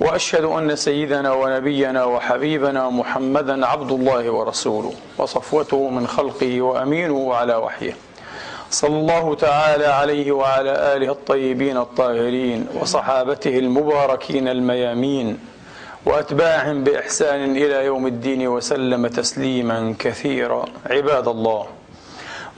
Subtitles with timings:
[0.00, 7.96] وأشهد أن سيدنا ونبينا وحبيبنا محمدا عبد الله ورسوله وصفوته من خلقه وأمينه على وحيه.
[8.70, 15.38] صلى الله تعالى عليه وعلى آله الطيبين الطاهرين وصحابته المباركين الميامين
[16.06, 20.64] وأتباعهم بإحسان إلى يوم الدين وسلم تسليما كثيرا.
[20.90, 21.66] عباد الله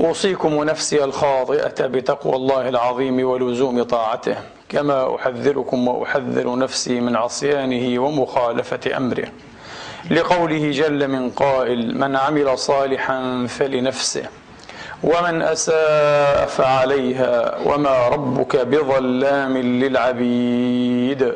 [0.01, 4.37] أوصيكم ونفسي الخاطئة بتقوى الله العظيم ولزوم طاعته.
[4.73, 9.28] كما أحذركم وأحذر نفسي من عصيانه ومخالفة أمره.
[10.11, 14.23] لقوله جل من قائل من عمل صالحا فلنفسه
[15.03, 21.33] ومن أساء فعليها وما ربك بظلام للعبيد.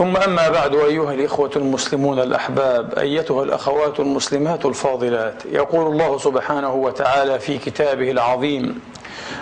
[0.00, 7.38] ثم أما بعد أيها الإخوة المسلمون الأحباب أيتها الأخوات المسلمات الفاضلات يقول الله سبحانه وتعالى
[7.38, 8.80] في كتابه العظيم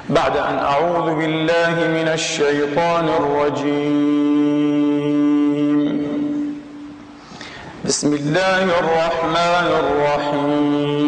[0.08, 4.18] بعد أن أعوذ بالله من الشيطان الرجيم.
[7.84, 11.07] بسم الله الرحمن الرحيم.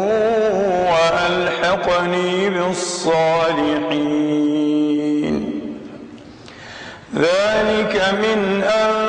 [1.71, 3.91] وألحقني بالصالحين.
[7.15, 9.00] ذلك من أنباء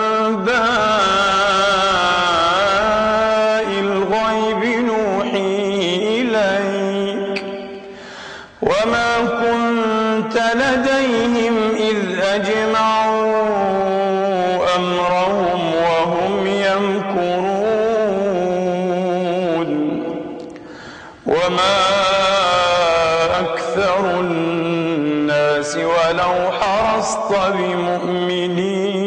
[27.58, 29.02] بمؤمنين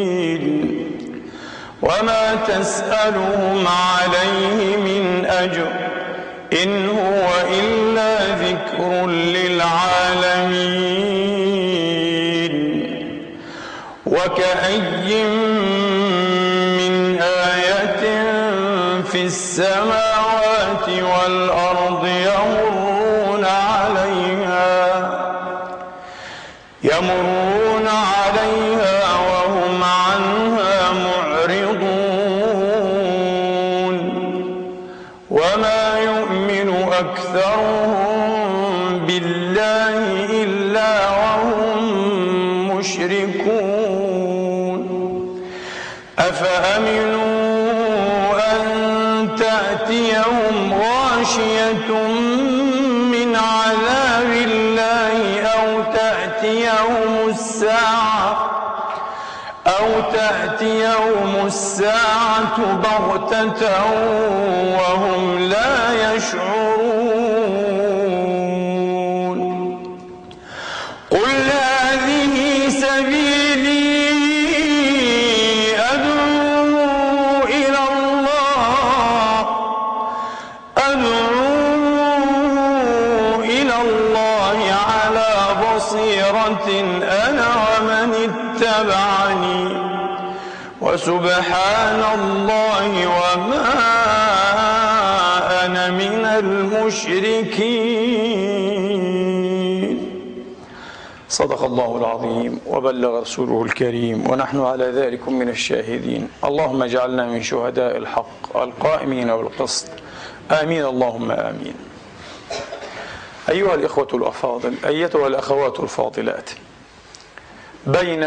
[1.82, 5.70] وما تسألهم عليه من أجر
[6.62, 9.06] إن هو إلا ذكر
[11.46, 12.52] للعالمين
[14.06, 15.24] وكأي
[16.78, 18.04] من آية
[19.12, 21.55] في السماوات والأرض
[60.66, 63.84] تأتيهم الساعة بغتة
[64.78, 66.96] وهم لا يشعرون.
[71.10, 73.86] قل هذه سبيلي
[75.92, 79.46] أدعو إلى الله.
[80.78, 81.44] أدعو
[83.44, 84.58] إلى الله
[84.90, 85.30] على
[85.62, 86.68] بصيرة.
[87.28, 89.25] أنا ومن اتبعني
[90.96, 93.68] وسبحان الله وما
[95.64, 97.56] أنا من المشركين.
[101.28, 106.28] صدق الله العظيم وبلغ رسوله الكريم ونحن على ذلك من الشاهدين.
[106.44, 109.86] اللهم اجعلنا من شهداء الحق القائمين بالقسط.
[110.50, 110.84] آمين.
[110.84, 111.74] اللهم آمين.
[113.48, 116.50] أيها الإخوة الأفاضل أيتها الأخوات الفاضلات
[117.86, 118.26] بين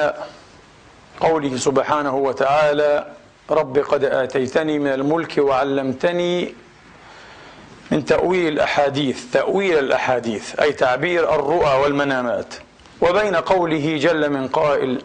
[1.20, 3.08] قوله سبحانه وتعالى
[3.50, 6.54] رب قد آتيتني من الملك وعلمتني
[7.92, 9.32] من تأويل الأحاديث.
[9.34, 12.54] تأويل الأحاديث أي تعبير الرؤى والمنامات.
[13.02, 15.02] وبين قوله جل من قائل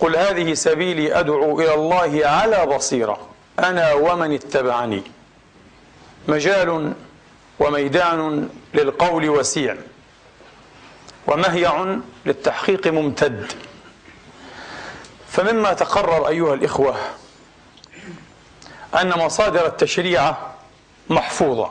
[0.00, 3.28] قل هذه سبيلي أدعو إلى الله على بصيرة
[3.58, 5.02] أنا ومن اتبعني.
[6.28, 6.92] مجال
[7.58, 9.76] وميدان للقول وسيع
[11.26, 13.52] ومهيع للتحقيق ممتد.
[15.30, 16.96] فمما تقرر أيها الإخوة
[19.00, 20.34] أن مصادر التشريع
[21.10, 21.70] محفوظة.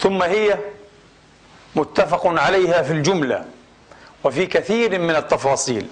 [0.00, 0.58] ثم هي
[1.76, 3.44] متفق عليها في الجملة
[4.24, 5.86] وفي كثير من التفاصيل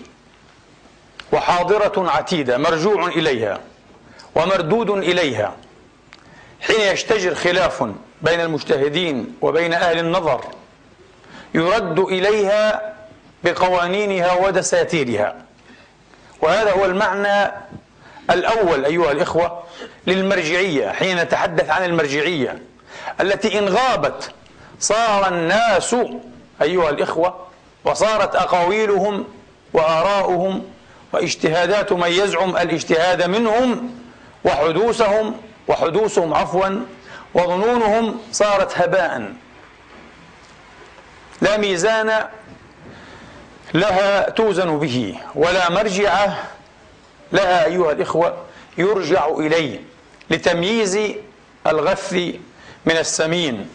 [1.32, 3.60] وحاضرة عتيدة مرجوع إليها
[4.34, 5.56] ومردود إليها
[6.60, 7.82] حين يشتجر خلاف
[8.22, 10.44] بين المجتهدين وبين أهل النظر
[11.54, 12.93] يرد إليها
[13.44, 15.36] بقوانينها ودساتيرها.
[16.40, 17.52] وهذا هو المعنى
[18.30, 19.62] الأول أيها الإخوة
[20.06, 22.62] للمرجعية حين نتحدث عن المرجعية
[23.20, 24.30] التي إن غابت
[24.80, 25.96] صار الناس
[26.62, 27.46] أيها الإخوة
[27.84, 29.24] وصارت أقاويلهم
[29.72, 30.64] وآراؤهم
[31.12, 33.94] واجتهادات من يزعم الاجتهاد منهم
[34.44, 35.36] وحدوثهم
[35.68, 36.84] وحدوثهم عفوا
[37.34, 39.32] وظنونهم صارت هباء.
[41.40, 42.26] لا ميزان
[43.74, 46.26] لها توزن به ولا مرجع
[47.32, 48.36] لها أيها الإخوة
[48.78, 49.80] يرجع إليه
[50.30, 50.98] لتمييز
[51.66, 52.12] الغث
[52.86, 53.68] من السمين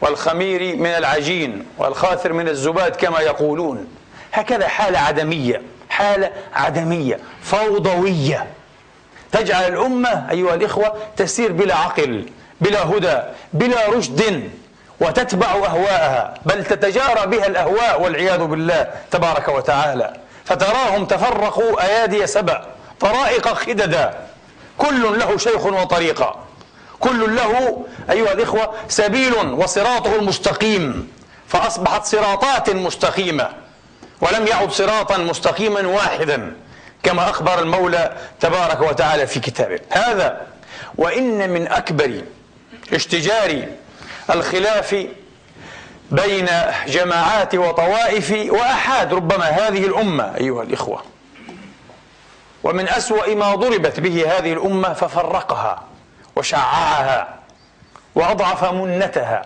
[0.00, 3.86] والخمير من العجين والخاثر من الزباد كما يقولون.
[4.32, 8.46] هكذا حالة عدمية حالة عدمية فوضوية.
[9.32, 12.28] تجعل الأمة أيها الإخوة تسير بلا عقل
[12.60, 13.18] بلا هدى
[13.52, 14.50] بلا رشد.
[15.00, 20.12] وتتبع أهواءها بل تتجارى بها الأهواء والعياذ بالله تبارك وتعالى.
[20.44, 22.64] فتراهم تفرقوا أيادي سبع
[23.00, 24.14] طرائق خددا.
[24.78, 26.36] كل له شيخ وطريقة.
[27.00, 31.12] كل له أيها الإخوة سبيل وصراطه المستقيم.
[31.48, 33.48] فأصبحت صراطات مستقيمة
[34.20, 36.52] ولم يعد صراطا مستقيما واحدا
[37.02, 39.80] كما أخبر المولى تبارك وتعالى في كتابه.
[39.90, 40.40] هذا
[40.98, 42.20] وإن من أكبر
[42.92, 43.62] اشتجار
[44.30, 45.06] الخلاف
[46.10, 46.48] بين
[46.86, 51.02] جماعات وطوائف وأحاد ربما هذه الأمة أيها الإخوة.
[52.64, 55.82] ومن أسوأ ما ضربت به هذه الأمة ففرقها
[56.36, 57.28] وشععها
[58.14, 59.42] وأضعف منتها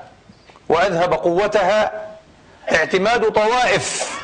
[0.68, 2.06] وأذهب قوتها
[2.72, 4.18] اعتماد طوائف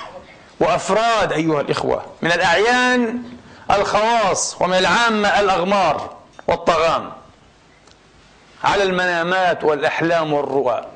[0.60, 3.22] وأفراد أيها الإخوة من الأعيان
[3.70, 6.16] الخواص ومن العامة الأغمار
[6.48, 7.12] والطغام.
[8.64, 10.86] على المنامات والأحلام والرؤى.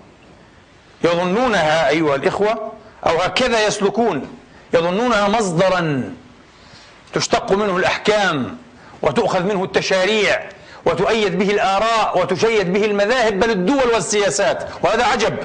[1.05, 2.73] يظنونها أيها الإخوة
[3.07, 4.37] أو هكذا يسلكون.
[4.75, 6.15] يظنونها مصدرا
[7.13, 8.57] تشتق منه الأحكام
[9.03, 10.49] وتؤخذ منه التشاريع
[10.87, 14.69] وتؤيد به الآراء وتشيد به المذاهب بل الدول والسياسات.
[14.83, 15.37] وهذا عجب.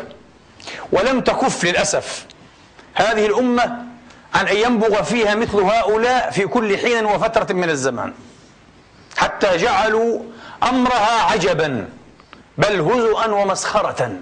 [0.92, 2.26] ولم تكف للأسف.
[2.96, 3.86] هذه الأمة
[4.36, 8.14] عن أن ينبغ فيها مثل هؤلاء في كل حين وفترة من الزمان.
[9.18, 10.20] حتى جعلوا
[10.64, 11.90] أمرها عجبا.
[12.58, 14.20] بل هزؤا ومسخرة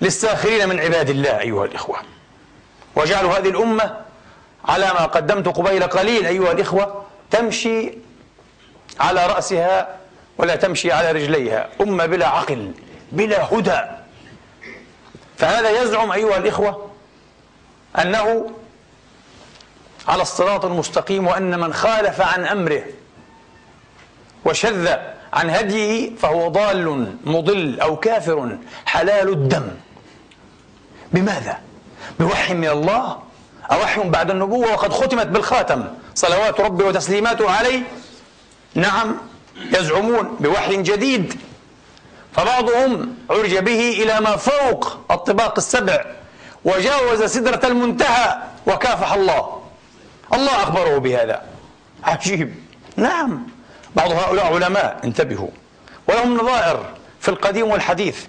[0.00, 1.98] للساخرين من عباد الله أيها الإخوة.
[2.96, 3.96] وجعلوا هذه الأمة
[4.64, 7.92] على ما قدمت قبيل قليل أيها الإخوة تمشي
[9.00, 9.96] على رأسها
[10.38, 11.68] ولا تمشي على رجليها.
[11.80, 12.72] أمة بلا عقل
[13.12, 13.80] بلا هدى.
[15.38, 16.90] فهذا يزعم أيها الإخوة
[17.98, 18.50] أنه
[20.08, 22.84] على الصراط المستقيم وأن من خالف عن أمره
[24.44, 24.96] وشذ
[25.32, 29.68] عن هديه فهو ضال مضل أو كافر حلال الدم.
[31.12, 31.58] بماذا؟
[32.20, 33.18] بوحي من الله؟
[33.72, 35.84] أوحي بعد النبوة؟ وقد ختمت بالخاتم.
[36.14, 37.82] صلوات ربي وتسليماته عليه.
[38.74, 39.16] نعم
[39.72, 41.34] يزعمون بوحي جديد.
[42.32, 46.04] فبعضهم عرج به إلى ما فوق الطباق السبع.
[46.64, 49.62] وجاوز سدرة المنتهى وكافح الله.
[50.34, 51.42] الله أخبره بهذا.
[52.04, 52.54] عجيب.
[52.96, 53.57] نعم.
[53.98, 55.48] بعض هؤلاء علماء انتبهوا.
[56.08, 56.84] ولهم نظائر
[57.20, 58.24] في القديم والحديث.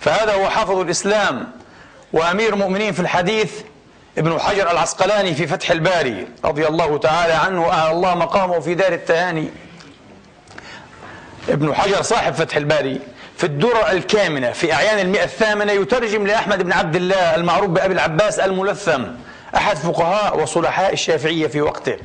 [0.00, 1.48] فهذا هو حافظ الإسلام
[2.12, 3.52] وأمير المؤمنين في الحديث
[4.18, 8.92] ابن حجر العسقلاني في فتح الباري رضي الله تعالى عنه وأهل الله مقامه في دار
[8.92, 9.48] التهاني.
[11.48, 13.00] ابن حجر صاحب فتح الباري
[13.36, 18.38] في الدرة الكامنة في أعيان المئة الثامنة يترجم لأحمد بن عبد الله المعروف بأبي العباس
[18.38, 19.02] الملثم
[19.56, 21.96] أحد فقهاء وصلحاء الشافعية في وقته.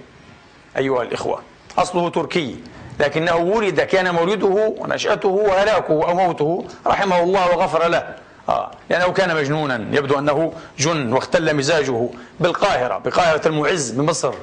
[0.78, 1.42] أيها الإخوة
[1.78, 2.56] أصله تركي.
[3.00, 8.16] لكنه ولد كان مولده ونشأته وهلاكه أو موته رحمه الله وغفر له.
[8.50, 14.34] آه لأنه كان مجنونا يبدو أنه جن واختل مزاجه بالقاهرة بقاهرة المعز بمصر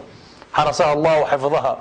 [0.52, 1.78] حرسها الله وحفظها.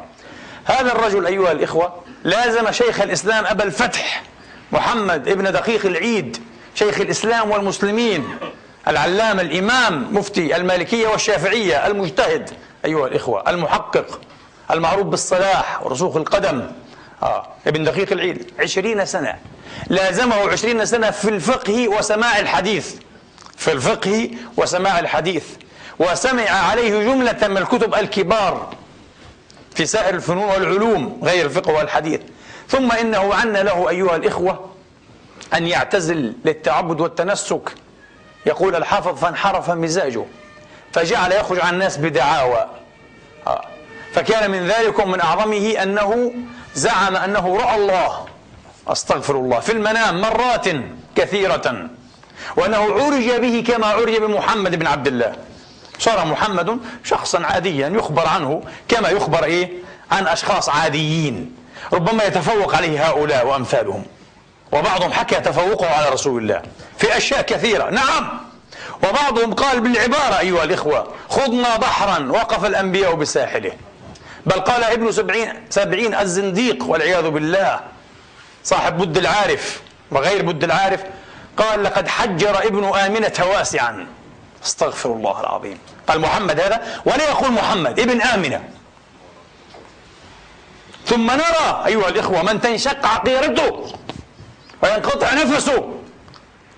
[0.65, 4.23] هذا الرجل أيها الإخوة لازم شيخ الإسلام أبا الفتح
[4.71, 6.37] محمد ابن دقيق العيد
[6.75, 8.25] شيخ الإسلام والمسلمين
[8.87, 12.49] العلامة الإمام مفتي المالكية والشافعية المجتهد
[12.85, 14.19] أيها الإخوة المحقق.
[14.71, 16.71] المعروف بالصلاح ورسوخ القدم.
[17.23, 17.47] آه.
[17.67, 18.51] ابن دقيق العيد.
[18.59, 19.35] عشرين سنة.
[19.87, 22.95] لازمه عشرين سنة في الفقه وسماع الحديث.
[23.57, 25.45] في الفقه وسماع الحديث.
[25.99, 28.75] وسمع عليه جملة من الكتب الكبار
[29.75, 32.21] في سائر الفنون والعلوم غير الفقه والحديث.
[32.69, 34.69] ثم إنه عنا له أيها الإخوة
[35.53, 37.73] أن يعتزل للتعبد والتنسك.
[38.45, 40.25] يقول الحافظ فانحرف مزاجه.
[40.93, 42.69] فجعل يخرج عن الناس بدعاوى.
[44.13, 46.33] فكان من ذلك من أعظمه أنه
[46.75, 48.25] زعم أنه رأى الله.
[48.87, 49.59] أستغفر الله.
[49.59, 50.67] في المنام مرات
[51.15, 51.89] كثيرة.
[52.57, 55.35] وأنه عرج به كما عرج بمحمد بن عبد الله.
[55.99, 59.71] صار محمد شخصا عاديا يخبر عنه كما يخبر إيه؟
[60.11, 61.55] عن أشخاص عاديين.
[61.93, 64.05] ربما يتفوق عليه هؤلاء وأمثالهم.
[64.71, 66.61] وبعضهم حكى تفوقه على رسول الله.
[66.97, 67.89] في أشياء كثيرة.
[67.89, 68.39] نعم.
[69.03, 73.71] وبعضهم قال بالعبارة أيها الإخوة خضنا بحرا وقف الأنبياء بساحله.
[74.45, 77.79] بل قال ابن سبعين, سبعين الزنديق والعياذ بالله.
[78.63, 79.81] صاحب بد العارف
[80.11, 81.03] وغير بد العارف
[81.57, 84.07] قال لقد حجر ابن آمنة واسعا.
[84.65, 85.77] استغفر الله العظيم.
[86.07, 88.63] قال محمد هذا ولا يقول محمد ابن آمنة.
[91.05, 93.93] ثم نرى أيها الإخوة من تنشق عقيرته
[94.83, 95.93] وينقطع نفسه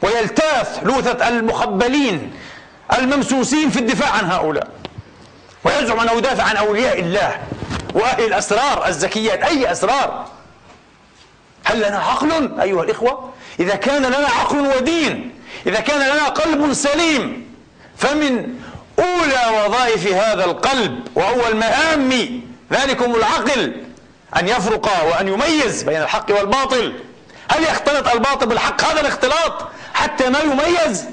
[0.02, 2.34] ويلتاث لوثة المخبلين
[2.98, 4.68] الممسوسين في الدفاع عن هؤلاء.
[5.66, 7.40] ويزعم أنه يدافع عن أولياء الله
[7.94, 9.44] وأهل الأسرار الزكيات.
[9.44, 10.26] أي أسرار؟
[11.64, 15.32] هل لنا عقل أيها الإخوة؟ إذا كان لنا عقل ودين
[15.68, 17.56] إذا كان لنا قلب سليم
[17.98, 18.56] فمن
[19.00, 22.42] أولى وظائف هذا القلب وأول مهام
[22.74, 23.84] ذلكم العقل
[24.40, 26.94] أن يفرق وأن يميز بين الحق والباطل.
[27.52, 31.06] هل يختلط الباطل بالحق؟ هذا الاختلاط حتى ما يميز.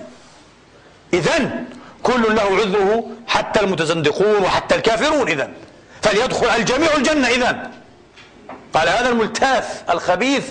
[1.15, 1.65] إذا
[2.03, 5.51] كل له عذره حتى المتزندقون وحتى الكافرون إذا
[6.03, 7.71] فليدخل الجميع الجنة إذا
[8.75, 10.51] قال هذا الملتاف الخبيث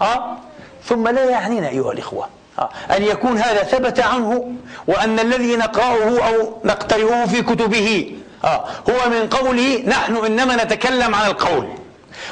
[0.00, 0.36] أه؟
[0.84, 4.52] ثم لا يعنينا أيها الإخوة أه؟ أن يكون هذا ثبت عنه
[4.86, 11.26] وأن الذي نقرأه أو نقترئه في كتبه أه؟ هو من قوله نحن إنما نتكلم عن
[11.26, 11.68] القول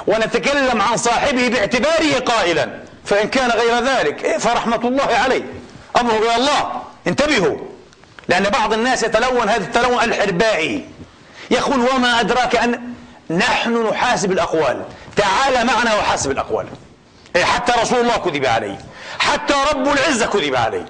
[0.06, 2.82] ونتكلم عن صاحبه باعتباره قائلا.
[3.04, 5.42] فإن كان غير ذلك إيه؟ فرحمة الله عليه.
[6.00, 6.82] أمره إلى الله.
[7.06, 7.56] انتبهوا.
[8.28, 10.84] لأن بعض الناس يتلون هذا التلون الحربائي.
[11.50, 12.80] يقول وما أدراك أن
[13.30, 14.82] نحن نحاسب الأقوال.
[15.16, 16.66] تعال معنا وحاسب الأقوال.
[17.36, 18.78] إيه حتى رسول الله كذب عليه.
[19.18, 20.86] حتى رب العزة كذب عليه.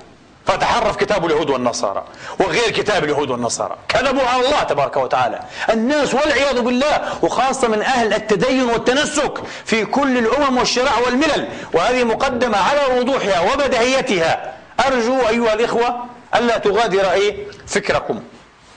[0.47, 2.05] فتحرف كتاب اليهود والنصارى
[2.41, 3.77] وغير كتاب اليهود والنصارى.
[3.89, 5.41] كذبوا على الله تبارك وتعالى.
[5.71, 11.49] الناس والعياذ بالله وخاصة من أهل التدين والتنسك في كل الأمم والشرع والملل.
[11.73, 14.53] وهذه مقدمة على وضوحها وبدهيتها
[14.87, 17.37] أرجو أيها الإخوة ألا تغادر إيه؟
[17.67, 18.23] فكركم.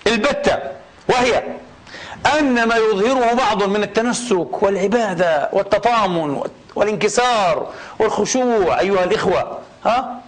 [0.08, 0.58] البتة
[1.10, 1.44] وهي
[2.40, 6.42] أن ما يظهره بعض من التنسك والعبادة والتطامن
[6.76, 7.70] والانكسار
[8.00, 10.22] والخشوع أيها الإخوة ها؟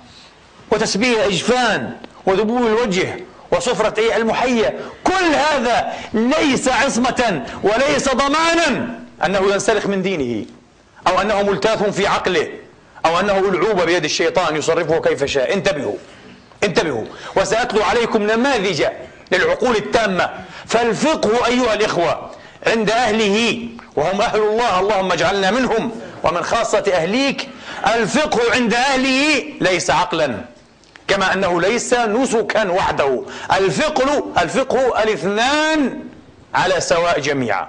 [0.72, 1.92] وتسبيح الأجفان
[2.26, 3.20] وذبول الوجه
[3.52, 4.80] وصفرة إيه؟ المحية.
[5.04, 10.46] كل هذا ليس عصمة وليس ضمانا أنه ينسلخ من دينه
[11.08, 12.48] أو أنه ملتاف في عقله
[13.06, 15.54] أو أنه ألعوبة بيد الشيطان يصرفه كيف شاء.
[15.54, 15.96] انتبهوا.
[16.64, 18.86] انتبهوا وسأتلو عليكم نماذج
[19.32, 20.30] للعقول التامة.
[20.66, 22.32] فالفقه أيها الإخوة
[22.68, 25.92] عند أهله وهم أهل الله اللهم اجعلنا منهم
[26.24, 27.50] ومن خاصة أهليك.
[27.96, 30.38] الفقه عند أهله ليس عقلا
[31.08, 33.24] كما أنه ليس نسكا وحده.
[33.58, 36.04] الفقه الفقه الاثنان
[36.54, 37.68] على سواء جميعا.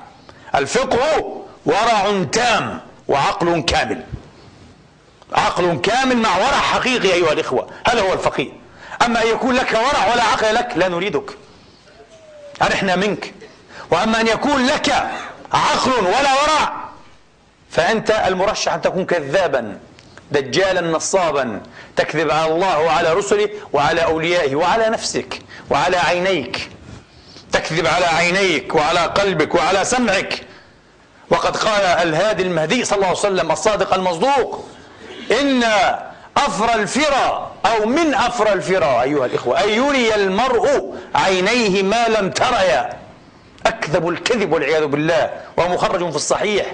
[0.54, 4.02] الفقه ورع تام وعقل كامل.
[5.32, 7.68] عقل كامل مع ورع حقيقي أيها الإخوة.
[7.86, 8.67] هذا هو الفقيه.
[9.04, 11.30] أما أن يكون لك ورع ولا عقل لك لا نريدك.
[12.62, 13.34] أرحنا منك.
[13.90, 14.88] وأما أن يكون لك
[15.52, 16.88] عقل ولا ورع
[17.70, 19.78] فأنت المرشح أن تكون كذابا
[20.30, 21.60] دجالا نصابا.
[21.96, 26.70] تكذب على الله وعلى رسله وعلى أوليائه وعلى نفسك وعلى عينيك.
[27.52, 30.42] تكذب على عينيك وعلى قلبك وعلى سمعك.
[31.30, 34.68] وقد قال الهادي المهدي صلى الله عليه وسلم الصادق المصدوق
[35.40, 35.64] إن
[36.38, 39.64] أفر الفرى أو من أفر الفرى أيها الإخوة.
[39.64, 42.98] أن يري المرء عينيه ما لم تريا
[43.66, 45.30] أكذب الكذب والعياذ بالله.
[45.56, 46.66] وهو مخرج في الصحيح.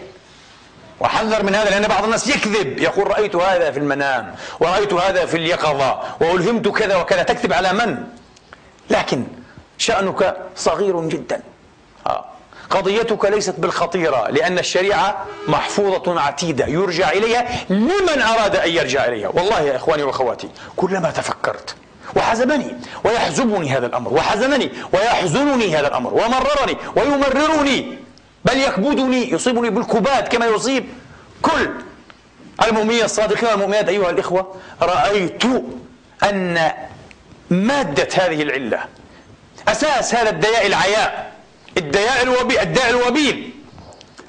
[1.01, 2.79] وحذر من هذا لأن بعض الناس يكذب.
[2.79, 7.23] يقول رأيت هذا في المنام ورأيت هذا في اليقظة وألهمت كذا وكذا.
[7.23, 8.05] تكذب على من؟
[8.91, 9.25] لكن
[9.79, 11.43] شأنك صغير جدا.
[12.07, 12.25] آه.
[12.71, 19.29] قضيتك ليست بالخطيرة لأن الشريعة محفوظة عتيدة يرجع إليها لمن أراد أن يرجع إليها.
[19.29, 21.75] والله يا إخواني وأخواتي كلما تفكرت
[22.17, 27.99] وحزبني ويحزبني هذا الأمر وحزنني ويحزنني هذا الأمر ومررني ويمررني
[28.45, 30.85] بل يكبدني يصيبني بالكباد كما يصيب
[31.43, 31.71] كل
[32.69, 33.89] المؤمنين الصادقين والمؤمنات.
[33.89, 35.45] أيها الإخوة رأيت
[36.23, 36.73] أن
[37.51, 38.81] مادة هذه العلة
[39.69, 41.34] أساس هذا الدياء العياء
[41.77, 43.51] الدياء الوبي الداء الوبيل.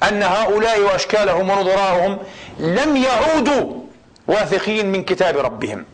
[0.02, 2.18] أن هؤلاء وأشكالهم ونظراهم
[2.58, 3.72] لم يعودوا
[4.28, 5.84] واثقين من كتاب ربهم.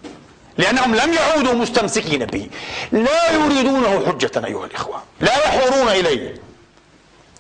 [0.59, 2.51] لأنهم لم يعودوا مستمسكين به.
[2.93, 5.03] لا يريدونه حجة أيها الإخوة.
[5.21, 6.35] لا يحورون إليه.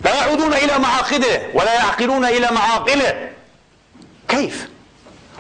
[0.05, 3.31] لا يعودون إلى معاقده ولا يعقلون إلى معاقله.
[4.29, 4.69] كيف؟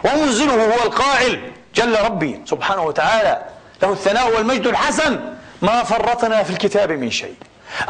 [0.05, 3.43] ومنزله هو القائل جل ربي سبحانه وتعالى
[3.83, 5.21] له الثناء والمجد الحسن.
[5.63, 7.35] ما فرطنا في الكتاب من شيء.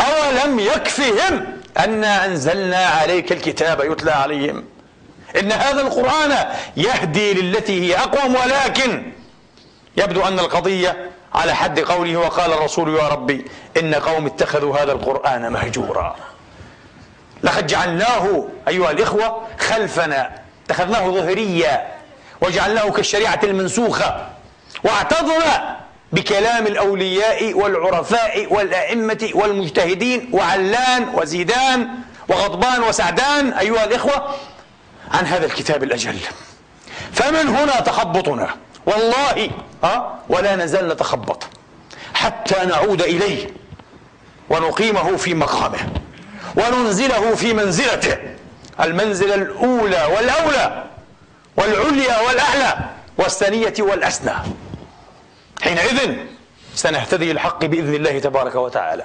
[0.01, 1.47] أولم يكفهم
[1.79, 4.65] أنا أنزلنا عليك الكتاب يتلى عليهم؟
[5.39, 6.47] إن هذا القرآن
[6.77, 9.13] يهدي للتي هي أقوم ولكن
[9.97, 13.45] يبدو أن القضية على حد قوله وقال الرسول يا ربي
[13.77, 16.17] إن قوم اتخذوا هذا القرآن مهجورا.
[17.43, 20.31] لقد جعلناه أيها الإخوة خلفنا
[20.67, 21.89] اتخذناه ظهريا
[22.41, 24.27] وجعلناه كالشريعة المنسوخة
[24.85, 25.77] واعتضنا
[26.13, 31.89] بكلام الأولياء والعرفاء والأئمة والمجتهدين وعلان وزيدان
[32.29, 34.35] وغضبان وسعدان أيها الإخوة
[35.11, 36.17] عن هذا الكتاب الأجل.
[37.13, 38.49] فمن هنا تخبطنا؟
[38.87, 39.51] والله
[39.85, 41.43] ها؟ ولا نزال نتخبط
[42.15, 43.47] حتى نعود إليه
[44.51, 45.79] ونقيمه في مقامه
[46.57, 48.17] وننزله في منزلته.
[48.81, 50.85] المنزلة الأولى والأولى
[51.57, 52.79] والعليا والأعلى
[53.19, 54.33] والثانية والأسنى
[55.63, 56.17] حينئذ
[56.75, 59.05] سنهتدي الحق بإذن الله تبارك وتعالى.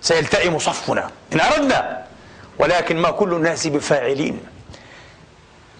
[0.00, 2.04] سيلتئم صفنا إن أردنا
[2.58, 4.40] ولكن ما كل الناس بفاعلين.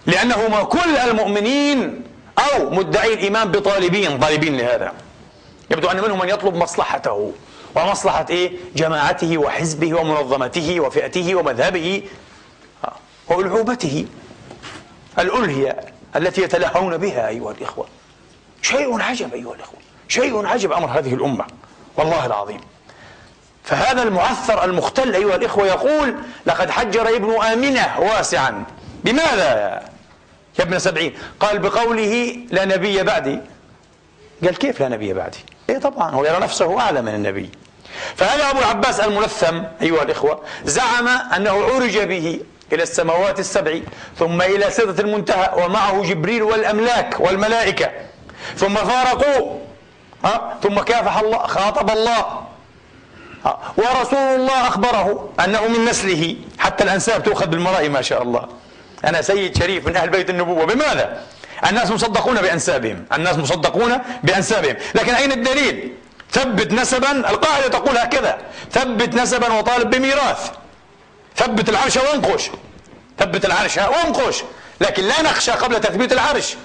[0.05, 2.03] لأنه ما كل المؤمنين
[2.39, 4.93] أو مدعي الإيمان بطالبين طالبين لهذا.
[5.71, 7.33] يبدو أن منهم من يطلب مصلحته
[7.75, 12.03] ومصلحة إيه؟ جماعته وحزبه ومنظمته وفئته ومذهبه
[13.27, 14.05] وألعوبته
[15.19, 15.79] الألهية
[16.15, 17.87] التي يتلهون بها أيها الإخوة.
[18.61, 19.79] شيء عجب أيها الإخوة.
[20.07, 21.45] شيء عجب أمر هذه الأمة
[21.97, 22.61] والله العظيم.
[23.63, 26.15] فهذا المعثر المختل أيها الإخوة يقول
[26.45, 28.63] لقد حجر ابن آمنة واسعا.
[29.03, 29.81] بماذا
[30.59, 33.39] يا ابن سبعين؟ قال بقوله لا نبي بعدي.
[34.43, 35.37] قال كيف لا نبي بعدي؟
[35.69, 37.49] إيه طبعا هو يرى نفسه أعلى من النبي.
[38.15, 42.39] فهذا أبو العباس الملثم أيها الإخوة زعم أنه عرج به
[42.73, 43.79] إلى السماوات السبع
[44.19, 47.91] ثم إلى سدرة المنتهى ومعه جبريل والأملاك والملائكة.
[48.57, 49.61] ثم فارقوه
[50.25, 52.43] ها ثم كافح الله خاطب الله.
[53.45, 56.35] ها ورسول الله أخبره أنه من نسله.
[56.59, 58.47] حتى الأنساب تؤخذ بالمرأي ما شاء الله.
[59.05, 60.65] أنا سيد شريف من أهل بيت النبوة.
[60.65, 61.21] بماذا؟
[61.69, 63.05] الناس مصدقون بأنسابهم.
[63.13, 64.75] الناس مصدقون بأنسابهم.
[64.95, 65.93] لكن أين الدليل؟
[66.31, 67.11] ثبت نسبا.
[67.11, 68.37] القاعدة تقول هكذا.
[68.71, 70.51] ثبت نسبا وطالب بميراث.
[71.35, 72.49] ثبت العرش وانقش.
[73.19, 74.43] ثبت العرش وانقش.
[74.81, 76.55] لكن لا نخشى قبل تثبيت العرش.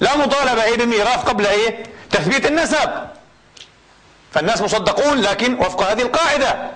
[0.00, 2.90] لا مطالبة إيه بميراث قبل إيه؟ تثبيت النسب.
[4.32, 6.70] فالناس مصدقون لكن وفق هذه القاعدة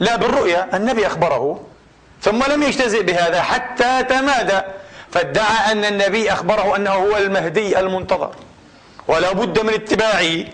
[0.00, 0.76] لا بالرؤيا.
[0.76, 1.60] النبي أخبره
[2.22, 4.60] ثم لم يجتزئ بهذا حتى تمادى.
[5.12, 8.34] فادعى أن النبي أخبره أنه هو المهدي المنتظر.
[9.08, 10.44] ولا بد من اتباعه.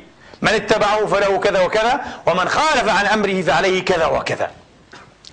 [0.42, 4.50] من اتبعه فله كذا وكذا ومن خالف عن أمره فعليه كذا وكذا.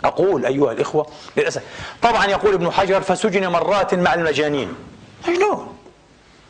[0.03, 1.07] أقول أيها الإخوة
[1.37, 1.61] للأسف.
[2.01, 4.75] طبعا يقول ابن حجر فسجن مرات مع المجانين.
[5.27, 5.78] مجنون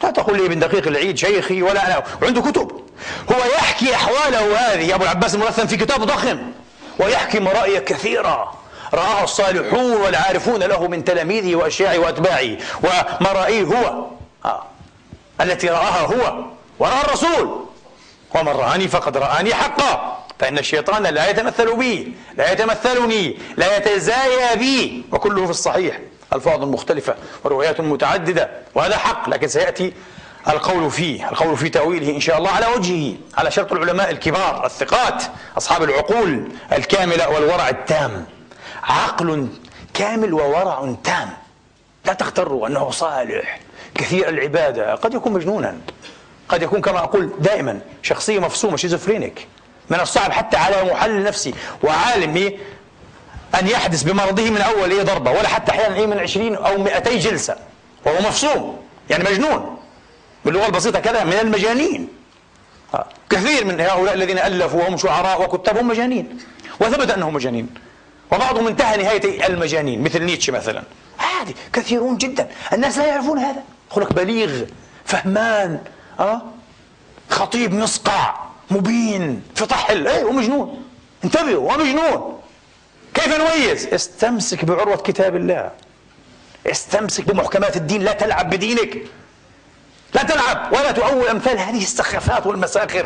[0.03, 2.71] لا تقول لي ابن دقيق العيد شيخي ولا أنا وعنده كتب.
[3.31, 4.95] هو يحكي أحواله هذه.
[4.95, 6.39] أبو العباس الملثم في كتاب ضخم
[6.99, 8.53] ويحكي مرائي كثيرة.
[8.93, 14.05] رآها الصالحون والعارفون له من تلاميذه وأشياعه وأتباعه ومرائيه هو.
[14.45, 14.63] آه.
[15.41, 16.43] التي رآها هو.
[16.79, 17.65] ورأى الرسول.
[18.35, 20.25] ومن رآني فقد رآني حقا.
[20.39, 25.03] فإن الشيطان لا يتمثل بي لا يتمثلني لا يتزايا بي.
[25.11, 25.99] وكله في الصحيح.
[26.33, 29.93] ألفاظ مختلفة وروايات متعددة وهذا حق لكن سيأتي
[30.47, 35.23] القول فيه القول في تأويله إن شاء الله على وجهه على شرط العلماء الكبار الثقات
[35.57, 38.25] أصحاب العقول الكاملة والورع التام.
[38.83, 39.47] عقل
[39.93, 41.29] كامل وورع تام.
[42.05, 43.59] لا تغتروا أنه صالح.
[43.95, 45.77] كثير العبادة قد يكون مجنونا.
[46.49, 49.47] قد يكون كما أقول دائما شخصية مفصومة شيزوفرينيك
[49.89, 52.53] من الصعب حتى على محلل نفسي وعالم
[53.59, 57.15] أن يحدث بمرضه من أول إيه ضربة ولا حتى أحيانا إيه من عشرين أو 200
[57.15, 57.55] جلسة
[58.05, 58.77] وهو مفصوم
[59.09, 59.77] يعني مجنون.
[60.45, 62.07] باللغة البسيطة كذا من المجانين.
[63.29, 66.37] كثير من هؤلاء الذين ألفوا وهم شعراء وكتاب هم مجانين.
[66.81, 67.69] وثبت أنهم مجانين.
[68.31, 70.83] وبعضهم انتهى نهاية المجانين مثل نيتشه مثلا.
[71.19, 72.49] عادي كثيرون جدا.
[72.73, 73.63] الناس لا يعرفون هذا.
[73.89, 74.65] خلق بليغ
[75.05, 75.79] فهمان
[76.19, 76.41] أه؟
[77.29, 78.35] خطيب مصقع
[78.71, 80.83] مبين فطحل إيه ومجنون.
[81.23, 82.38] انتبهوا ومجنون.
[83.13, 85.71] كيف نميز؟ استمسك بعروة كتاب الله.
[86.67, 88.01] استمسك بمحكمات الدين.
[88.03, 88.97] لا تلعب بدينك.
[90.13, 93.05] لا تلعب ولا تؤول أمثال هذه السخافات والمساخر.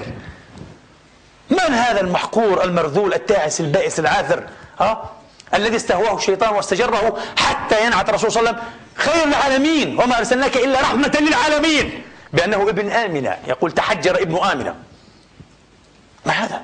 [1.49, 4.43] من هذا المحقور المرذول التاعس البائس العاثر
[4.79, 5.11] ها؟
[5.53, 8.73] الذي استهواه الشيطان واستجره حتى ينعت الرسول صلى الله عليه وسلم.
[8.95, 12.03] خير العالمين وما أرسلناك إلا رحمة للعالمين.
[12.33, 13.37] بأنه ابن آمنة.
[13.47, 14.75] يقول تحجر ابن آمنة.
[16.25, 16.63] ما هذا؟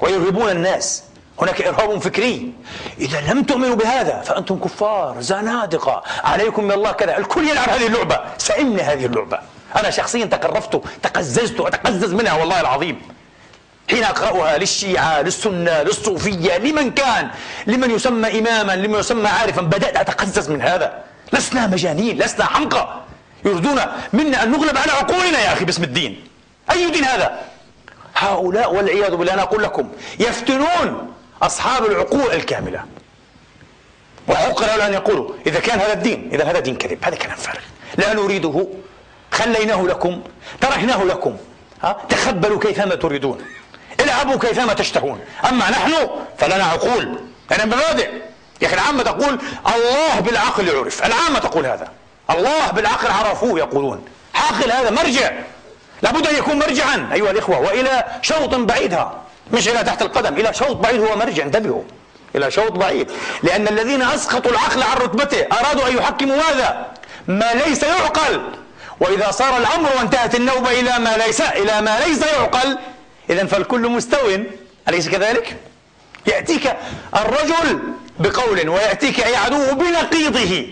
[0.00, 1.02] ويرهبون الناس.
[1.42, 2.52] هناك إرهاب فكري.
[2.98, 6.02] إذا لم تؤمنوا بهذا فأنتم كفار زنادقة.
[6.24, 7.18] عليكم من الله كذا.
[7.18, 8.20] الكل يلعب هذه اللعبة.
[8.38, 9.38] سئمني هذه اللعبة.
[9.76, 13.02] أنا شخصيا تقرفت تقززت أتقزز منها والله العظيم.
[13.90, 17.30] حين أقرأها للشيعة للسنة للصوفية لمن كان؟
[17.66, 19.62] لمن يسمى إماما لمن يسمى عارفا.
[19.62, 21.04] بدأت أتقزز من هذا.
[21.32, 23.00] لسنا مجانين لسنا حمقى
[23.44, 23.80] يريدون
[24.12, 26.24] منا أن نغلب على عقولنا يا أخي باسم الدين.
[26.70, 27.38] أي دين هذا؟
[28.16, 29.88] هؤلاء والعياذ بالله أنا أقول لكم
[30.20, 32.84] يفتنون أصحاب العقول الكاملة.
[34.28, 37.60] وحق له أن يقولوا إذا كان هذا الدين إذا هذا دين كذب هذا كلام فارغ.
[37.96, 38.66] لا نريده
[39.32, 40.22] خليناه لكم
[40.60, 41.36] تركناه لكم.
[41.82, 43.38] ها؟ تخبلوا كيفما تريدون.
[44.00, 45.20] العبوا كيفما تشتهون.
[45.48, 45.92] أما نحن
[46.38, 47.18] فلنا عقول.
[47.50, 48.10] لنا مبادئ
[48.60, 49.38] يا أخي العامة تقول
[49.74, 51.88] الله بالعقل يعرف العامة تقول هذا.
[52.30, 54.04] الله بالعقل عرفوه يقولون.
[54.34, 55.32] عاقل هذا مرجع.
[56.02, 57.10] لابد أن يكون مرجعا.
[57.12, 59.25] أيها الإخوة وإلى شوط بعيدها.
[59.52, 61.82] مش إلى تحت القدم إلى شوط بعيد هو مرجع انتبهوا.
[62.34, 63.10] إلى شوط بعيد.
[63.42, 66.86] لأن الذين أسقطوا العقل عن رتبته أرادوا أن يحكموا ماذا؟
[67.28, 68.42] ما ليس يعقل.
[69.00, 72.78] وإذا صار الأمر وانتهت النوبة إلى ما ليس إلى ما ليس يعقل
[73.30, 74.38] إذا فالكل مستو.
[74.88, 75.56] أليس كذلك؟
[76.26, 76.76] يأتيك
[77.16, 77.78] الرجل
[78.18, 80.66] بقول ويأتيك أي عدو بنقيضه.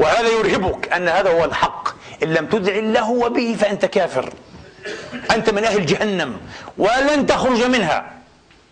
[0.00, 1.88] وهذا يرهبك أن هذا هو الحق.
[2.22, 4.32] إن لم تدع الله به فأنت كافر.
[5.30, 6.36] أنت من أهل جهنم
[6.78, 8.12] ولن تخرج منها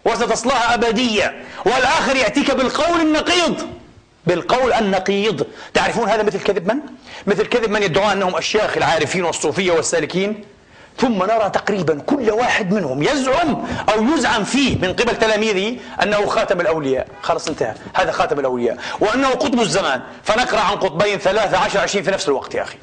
[0.04, 3.68] وستصلاها أبدية والآخر يأتيك بالقول النقيض.
[4.26, 5.46] بالقول النقيض.
[5.74, 6.80] تعرفون هذا مثل كذب من؟
[7.26, 10.44] مثل كذب من يدعون أنهم أشياخ العارفين والصوفية والسالكين.
[10.98, 16.60] ثم نرى تقريبا كل واحد منهم يزعم أو يزعم فيه من قبل تلاميذه أنه خاتم
[16.60, 17.08] الأولياء.
[17.22, 17.74] خلاص انتهى.
[17.94, 18.78] هذا خاتم الأولياء.
[19.00, 20.02] وأنه قطب الزمان.
[20.22, 22.76] فنقرأ عن قطبين ثلاثة عشر عشرين في نفس الوقت يا أخي.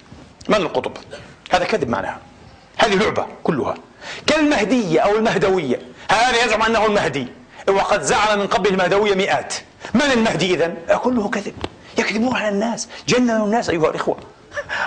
[0.49, 0.91] من القطب؟
[1.51, 2.19] هذا كذب معناها.
[2.81, 3.75] هذه لعبة كلها.
[4.27, 5.79] كالمهدية أو المهدوية.
[6.11, 7.27] هذا يزعم أنه المهدي.
[7.69, 9.53] وقد زعم من قبل المهدوية مئات.
[9.93, 11.53] من المهدي إذن؟ كله كذب.
[11.97, 12.87] يكذبون على الناس.
[13.07, 14.17] جننوا الناس أيها الإخوة.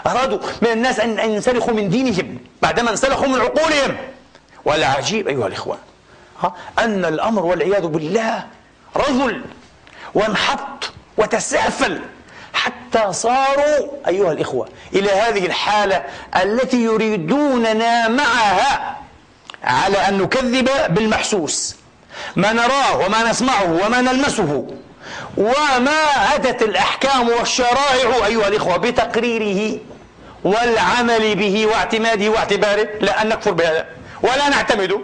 [0.07, 3.96] أرادوا من الناس أن ينسلخوا من دينهم بعدما انسلخوا من عقولهم.
[4.64, 5.78] والعجيب أيها الإخوة
[6.78, 8.46] أن الأمر والعياذ بالله
[8.96, 9.44] رذل
[10.14, 12.00] وانحط وتسافل
[12.94, 16.04] حتى صاروا أيها الإخوة إلى هذه الحالة
[16.42, 18.96] التي يريدوننا معها
[19.64, 21.76] على أن نكذب بالمحسوس
[22.37, 24.66] ما نراه وما نسمعه وما نلمسه
[25.37, 26.02] وما
[26.35, 29.78] أتت الأحكام والشرائع أيها الإخوة بتقريره
[30.44, 33.87] والعمل به واعتماده واعتباره لا أن نكفر بهذا
[34.22, 35.00] ولا نعتمده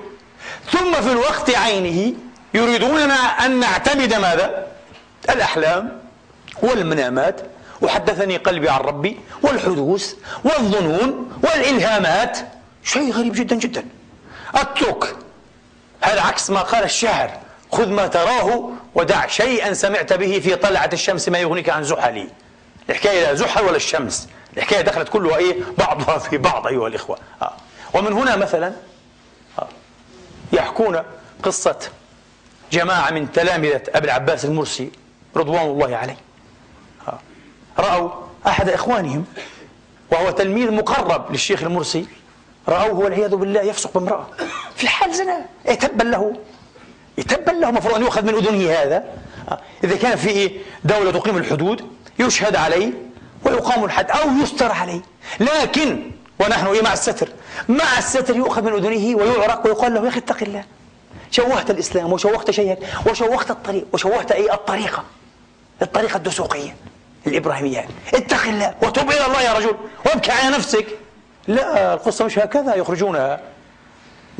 [0.72, 2.14] ثم في الوقت عينه
[2.54, 4.66] يريدوننا أن نعتمد ماذا؟
[5.30, 6.00] الأحلام
[6.62, 7.40] والمنامات
[7.82, 10.14] وحدثني قلبي عن ربي والحدوث
[10.44, 12.38] والظنون والإلهامات
[12.84, 13.84] شيء غريب جدا جدا
[14.54, 15.16] أترك
[16.00, 17.30] هذا عكس ما قال الشاعر
[17.72, 22.28] خذ ما تراه ودع شيئا سمعت به في طلعة الشمس ما يغنيك عن زحلي
[22.90, 27.52] الحكاية لا زحل ولا الشمس الحكاية دخلت كلها إيه بعضها في بعض أيها الإخوة آه.
[27.94, 28.72] ومن هنا مثلا
[29.58, 29.68] آه.
[30.52, 31.02] يحكون
[31.42, 31.76] قصة
[32.72, 34.90] جماعة من تلامذة أبي العباس المرسي
[35.36, 36.16] رضوان الله عليه.
[37.80, 38.10] رأوا
[38.46, 39.24] أحد إخوانهم
[40.12, 42.06] وهو تلميذ مقرب للشيخ المرسي
[42.68, 44.26] رأوه والعياذ بالله يفسق بامرأة.
[44.76, 45.46] في حال زنا.
[45.68, 46.36] إيه تبا له.
[47.28, 47.70] تبا له.
[47.70, 49.04] مفروض أن يؤخذ من أذنه هذا.
[49.84, 50.50] إذا كان في
[50.84, 51.84] دولة تقيم الحدود
[52.18, 52.92] يشهد عليه
[53.44, 55.00] ويقام الحد أو يستر عليه.
[55.40, 57.28] لكن ونحن إيه مع الستر.
[57.68, 60.64] مع الستر يؤخذ من أذنه ويعرق ويقال له يا أخي اتق الله.
[61.30, 65.04] شوهت الإسلام وشوهت شيئا وشوهت الطريق وشوهت أي الطريقة.
[65.82, 66.76] الطريقة الدسوقية.
[67.26, 70.86] الإبراهيمية اتق الله وتوب إلى الله يا رجل وابكي على نفسك.
[71.48, 73.40] لا القصة مش هكذا يخرجونها.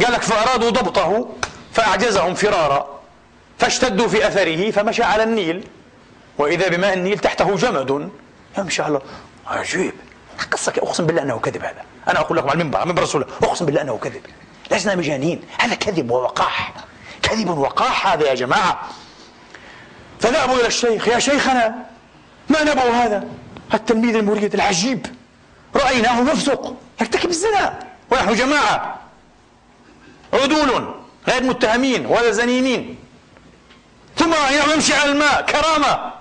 [0.05, 1.29] قال لك فأرادوا ضبطه
[1.73, 3.01] فأعجزهم فرارا
[3.59, 5.69] فاشتدوا في أثره فمشى على النيل.
[6.39, 8.11] وإذا بماء النيل تحته جمد.
[8.59, 9.01] يمشي على
[9.47, 9.93] عجيب.
[10.51, 11.83] قصة أقسم بالله أنه كذب هذا.
[12.09, 14.23] أنا أقول لكم على المنبر من رسول الله أقسم بالله أنه كذب.
[14.71, 15.43] لسنا مجانين.
[15.59, 16.73] هذا كذب ووقاح.
[17.23, 18.81] كذب وقاح هذا يا جماعة.
[20.21, 21.09] فذهبوا إلى الشيخ.
[21.09, 21.90] يا شيخنا
[22.51, 23.25] ما نبغوا هذا؟
[23.75, 25.07] التلميذ المريد العجيب.
[25.77, 26.77] رأيناه يفسق.
[27.01, 27.79] يرتكب الزنا.
[28.11, 28.99] ونحن جماعة.
[30.33, 30.95] عدول.
[31.29, 32.07] غير متهمين.
[32.07, 32.99] ولا زنيمين
[34.17, 35.43] ثم رأيناه يمشي على الماء.
[35.43, 36.13] كرامة.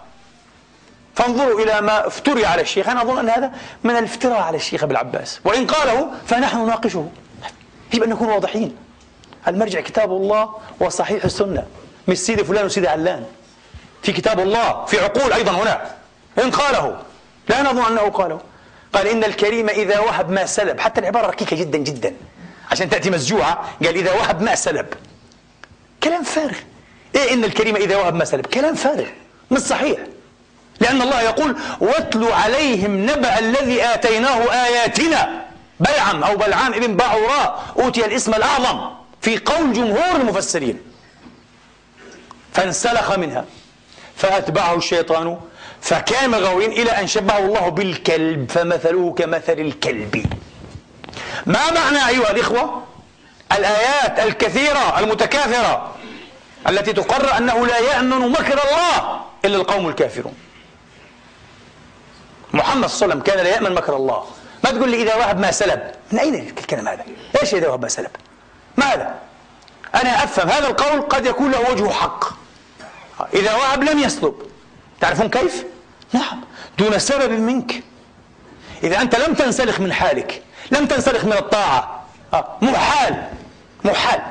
[1.16, 2.90] فانظروا إلى ما افتري على الشيخ.
[2.90, 3.52] أنا أظن أن هذا
[3.84, 5.40] من الافتراء على الشيخ أبو العباس.
[5.46, 7.10] وإن قاله فنحن نناقشه.
[7.94, 8.76] يجب أن نكون واضحين.
[9.48, 11.66] المرجع كتاب الله وصحيح السنة.
[12.08, 13.26] مش سيدي فلان وسيدي علان.
[14.04, 14.86] في كتاب الله.
[14.86, 15.99] في عقول أيضا هنا.
[16.44, 17.00] إن قاله.
[17.50, 18.40] لا نظن أنه قاله.
[18.94, 20.80] قال إن الكريم إذا وهب ما سلب.
[20.80, 22.16] حتى العبارة ركيكة جدا جدا.
[22.72, 24.86] عشان تأتي مسجوعة قال إذا وهب ما سلب.
[26.04, 26.58] كلام فارغ.
[27.16, 29.08] إيه إن الكريم إذا وهب ما سلب؟ كلام فارغ.
[29.52, 30.00] مش صحيح.
[30.80, 35.46] لأن الله يقول واتلوا عليهم نبأ الذي آتيناه آياتنا.
[35.80, 36.24] بلعم.
[36.24, 38.90] أو بلعام ابن باعوراء أوتي الاسم الأعظم.
[39.22, 40.80] في قول جمهور المفسرين.
[42.54, 43.46] فانسلخ منها.
[44.16, 45.40] فأتبعه الشيطان.
[45.82, 50.26] فكان غوين إلى أن شبهه الله بالكلب فمثله كمثل الكلب.
[51.46, 52.84] ما معنى أيها الإخوة؟
[53.52, 55.96] الآيات الكثيرة المتكاثرة
[56.70, 60.34] التي تقرر أنه لا يأمن مكر الله إلا القوم الكافرون.
[62.54, 64.26] محمد صلى الله عليه وسلم كان لا يأمن مكر الله.
[64.64, 67.06] ما تقول لي إذا وهب ما سلب؟ من أين الكلام هذا؟
[67.42, 68.12] إيش إذا وهب ما سلب؟
[68.78, 69.16] ماذا؟
[69.96, 72.26] أنا أفهم هذا القول قد يكون له وجه حق.
[73.34, 74.49] إذا وهب لم يسلب.
[75.02, 75.64] تعرفون كيف؟
[76.14, 76.42] نعم
[76.78, 77.84] دون سبب منك.
[78.84, 82.06] إذا أنت لم تنسلخ من حالك لم تنسلخ من الطاعة.
[82.34, 83.24] آه، محال.
[83.84, 84.22] محال.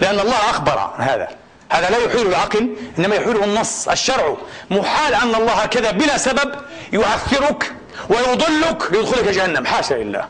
[0.00, 1.28] لأن الله أخبر عن هذا.
[1.70, 4.36] هذا لا يحيله العقل إنما يحيله النص الشرع.
[4.70, 6.54] محال أن الله كذا بلا سبب
[6.92, 7.72] يعثرك
[8.08, 8.92] ويضلك.
[8.92, 9.66] ليدخلك جهنم.
[9.66, 10.28] حاشا لله.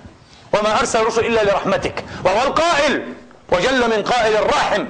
[0.52, 2.04] وما أرسل الرسل إلا لرحمتك.
[2.24, 3.12] وهو القائل.
[3.52, 4.84] وجل من قائل الراحم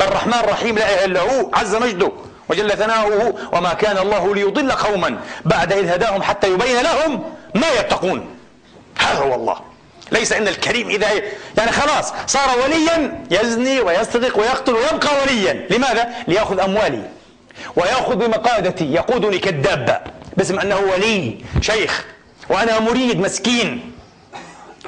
[0.00, 1.50] الرحمن الرحيم لا إله إلا هو.
[1.54, 2.12] عز مجده.
[2.48, 7.24] وجل ثناؤه وما كان الله ليضل قوما بعد إذ هداهم حتى يبين لهم
[7.54, 8.36] ما يتقون.
[8.98, 9.56] هذا هو الله.
[10.12, 11.06] ليس إن الكريم إذا
[11.58, 15.66] يعني خلاص صار وليا يزني ويسرق ويقتل ويبقى وليا.
[15.70, 17.02] لماذا؟ ليأخذ أموالي
[17.76, 18.92] ويأخذ بمقادتي.
[18.92, 19.98] يقودني كالدابة
[20.36, 22.04] باسم أنه ولي شيخ.
[22.48, 23.92] وأنا مريد مسكين.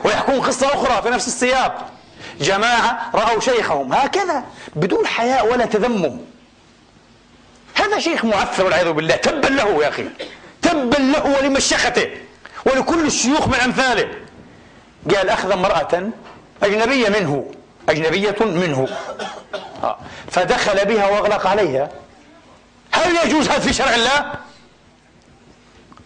[0.05, 1.87] ويحكون قصة أخرى في نفس السياق.
[2.40, 3.93] جماعة رأوا شيخهم.
[3.93, 4.45] هكذا.
[4.77, 6.19] بدون حياء ولا تذمم.
[7.85, 9.16] هذا شيخ معثر والعياذ بالله.
[9.16, 10.09] تبا له يا أخي.
[10.62, 12.11] تبا له ولمشيخته
[12.66, 14.09] ولكل الشيوخ من أمثاله.
[15.14, 16.11] قال أخذ امرأة
[16.62, 17.51] أجنبية منه
[17.88, 18.88] أجنبية منه.
[19.83, 19.99] آه.
[20.31, 21.88] فدخل بها وأغلق عليها.
[22.92, 24.33] هل يجوز هذا في شرع الله؟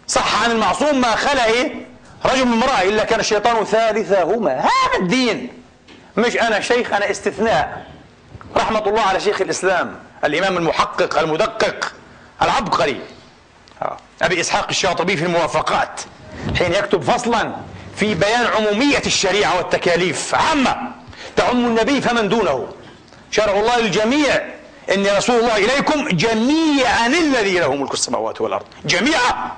[0.07, 1.87] صح عن المعصوم ما خلا إيه؟
[2.25, 4.59] رجل من امرأة إلا كان الشيطان ثالثهما.
[4.59, 5.49] هذا الدين.
[6.17, 7.85] مش أنا شيخ أنا استثناء.
[8.55, 9.99] رحمة الله على شيخ الإسلام.
[10.25, 11.93] الإمام المحقق المدقق
[12.41, 13.01] العبقري.
[13.81, 13.97] آه.
[14.21, 16.01] أبي إسحاق الشاطبي في الموافقات
[16.57, 17.55] حين يكتب فصلا
[17.95, 20.77] في بيان عمومية الشريعة والتكاليف عامة
[21.35, 22.67] تعم النبي فمن دونه.
[23.31, 24.41] شرع الله للجميع
[24.93, 28.65] إني رسول الله إليكم جميعا الذي له ملك السماوات والأرض.
[28.85, 29.51] جميعا.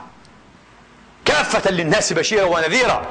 [1.25, 3.05] كافة للناس بشيرا ونذيرا.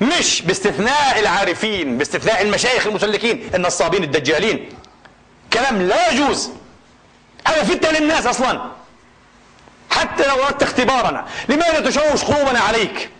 [0.00, 4.68] مش باستثناء العارفين باستثناء المشايخ المسلكين النصابين الدجالين.
[5.52, 6.50] كلام لا يجوز.
[7.46, 8.60] هذا فتنة للناس أصلا.
[9.90, 13.10] حتى لو أردت اختبارنا لماذا تشوش قلوبنا عليك؟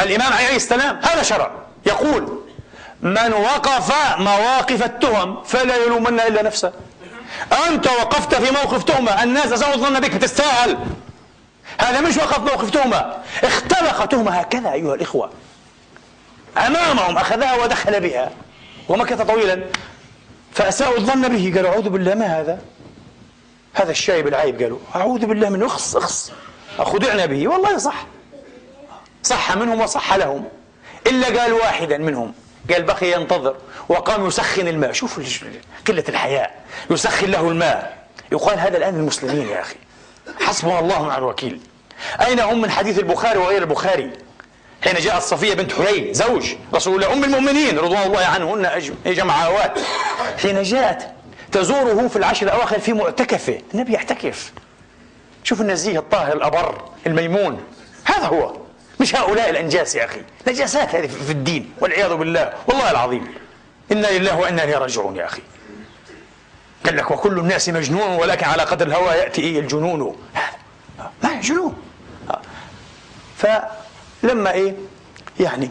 [0.00, 1.50] الإمام عليه السلام هذا شرع.
[1.86, 2.40] يقول
[3.02, 6.72] من وقف مواقف التهم فلا يلومن إلا نفسه.
[7.68, 10.78] أنت وقفت في موقف تهمة الناس أساءوا الظن بك بتستاهل.
[11.78, 13.16] هذا مش وقف موقف تهمة.
[13.44, 15.30] اختلق تهمة هكذا أيها الإخوة.
[16.66, 18.30] أمامهم أخذها ودخل بها.
[18.88, 19.64] ومكث طويلا.
[20.54, 22.58] فأساءوا الظن به قالوا أعوذ بالله ما هذا؟
[23.74, 26.32] هذا الشايب العيب قالوا أعوذ بالله من أخص أخص.
[26.78, 27.48] خدعنا به.
[27.48, 28.06] والله صح.
[29.22, 30.44] صح منهم وصح لهم.
[31.06, 32.32] إلا قال واحدا منهم
[32.72, 33.56] قال بقي ينتظر.
[33.88, 34.92] وقام يسخن الماء.
[34.92, 35.22] شوفوا
[35.88, 36.64] قلة الحياء.
[36.90, 38.06] يسخن له الماء.
[38.32, 39.76] يقال هذا الآن المسلمين يا أخي.
[40.40, 41.60] حسبنا الله مع الوكيل.
[42.26, 44.10] أين هم من حديث البخاري وغير البخاري؟
[44.84, 49.78] حين جاءت صفية بنت حلي زوج رسول الله أم المؤمنين رضوان الله عنهن جمع أوات
[50.42, 51.12] حين جاءت
[51.52, 53.60] تزوره في العشر الأواخر في معتكفه.
[53.74, 54.52] النبي يعتكف
[55.44, 57.60] شوف النزيه الطاهر الأبر الميمون.
[58.04, 58.56] هذا هو.
[59.00, 60.20] مش هؤلاء الأنجاس يا أخي.
[60.48, 62.52] نجاسات هذه في الدين والعياذ بالله.
[62.66, 63.34] والله العظيم.
[63.92, 65.42] إنا لله وإنا إليه راجعون يا أخي.
[66.86, 70.16] قال لك وكل الناس مجنون ولكن على قدر الهوى يأتي إيه الجنون؟
[71.22, 71.76] ما جنون.
[73.36, 74.74] فلما إيه؟
[75.40, 75.70] يعني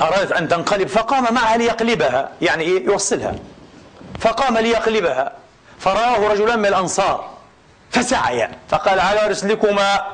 [0.00, 2.32] أرادت أن تنقلب فقام معها ليقلبها.
[2.42, 3.34] يعني إيه؟ يوصلها.
[4.20, 5.32] فقام ليقلبها.
[5.78, 7.30] فرآه رجلان من الأنصار.
[7.90, 10.06] فسعيا فقال على رسلكما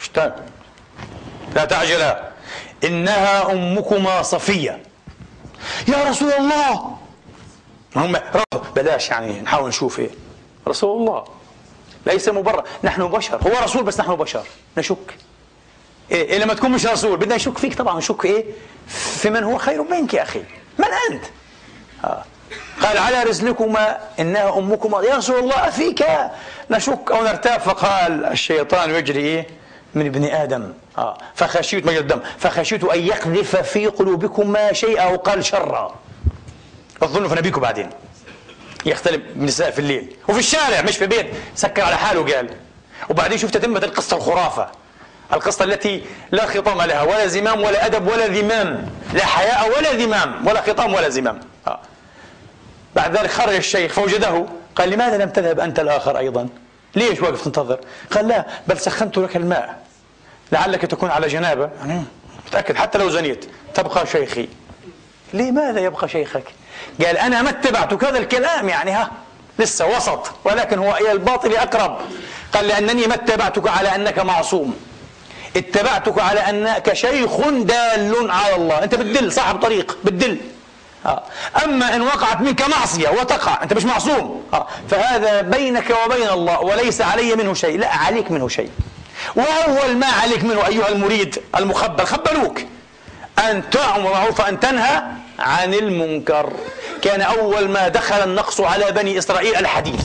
[0.00, 0.44] اشتاق
[1.54, 2.28] لا تعجلا
[2.84, 4.82] إنها أمكما صفية.
[5.88, 6.96] يا رسول الله!
[7.96, 8.16] هم
[8.76, 10.10] بلاش يعني نحاول نشوف إيه.
[10.68, 11.24] رسول الله.
[12.06, 12.64] ليس مبرر.
[12.84, 13.36] نحن بشر.
[13.36, 14.42] هو رسول بس نحن بشر.
[14.78, 15.16] نشك.
[16.10, 17.16] إيه, إيه لما تكون مش رسول.
[17.16, 17.98] بدنا نشك فيك طبعا.
[17.98, 18.44] نشك إيه؟
[18.88, 20.42] في من هو خير منك يا أخي.
[20.78, 21.24] من أنت؟
[22.04, 22.24] آه.
[22.82, 25.02] قال على رزلكما إنها أمكما.
[25.02, 26.06] يا رسول الله فيك
[26.70, 29.44] نشك أو نرتاب؟ فقال الشيطان يجري
[29.94, 30.72] من ابن آدم.
[30.98, 31.18] آه.
[31.34, 32.20] فخشيت مجد الدم.
[32.38, 35.94] فخشيت أن يقذف في قلوبكما شيئا وقال شرا.
[37.02, 37.90] الظن في نبيكم بعدين.
[38.86, 40.16] يختلف بالنساء في الليل.
[40.28, 42.48] وفي الشارع مش في بيت سكر على حاله قال
[43.10, 44.68] وبعدين شفت تمت القصة الخرافة.
[45.32, 48.90] القصة التي لا خطام لها ولا زمام ولا أدب ولا ذمام.
[49.14, 50.46] لا حياء ولا ذمام.
[50.46, 51.40] ولا خطام ولا زمام.
[52.96, 54.46] بعد ذلك خرج الشيخ فوجده.
[54.76, 56.48] قال لماذا لم تذهب أنت الآخر أيضا؟
[56.94, 59.78] ليش واقف تنتظر؟ قال لا بل سخنت لك الماء
[60.52, 61.70] لعلك تكون على جنابة.
[61.78, 62.02] يعني
[62.46, 63.44] متأكد حتى لو زنيت.
[63.74, 64.48] تبقى شيخي.
[65.34, 66.44] لماذا يبقى شيخك؟
[67.04, 69.10] قال أنا ما اتبعت هذا الكلام يعني ها
[69.58, 71.98] لسه وسط ولكن هو إلى الباطل أقرب.
[72.52, 74.76] قال لأنني ما اتبعتك على أنك معصوم.
[75.56, 78.82] اتبعتك على أنك شيخ دال على الله.
[78.84, 80.38] أنت بتدل صاحب طريق بتدل.
[81.64, 84.42] أما إن وقعت منك معصية وتقع أنت مش معصوم.
[84.52, 84.66] آه.
[84.90, 88.70] فهذا بينك وبين الله وليس علي منه شيء لا عليك منه شيء.
[89.36, 92.60] وأول ما عليك منه أيها المريد المخبر خبروك.
[93.38, 95.02] أن تأمر معروف أن تنهى
[95.38, 96.52] عن المنكر.
[97.02, 100.00] كان أول ما دخل النقص على بني إسرائيل الحديث.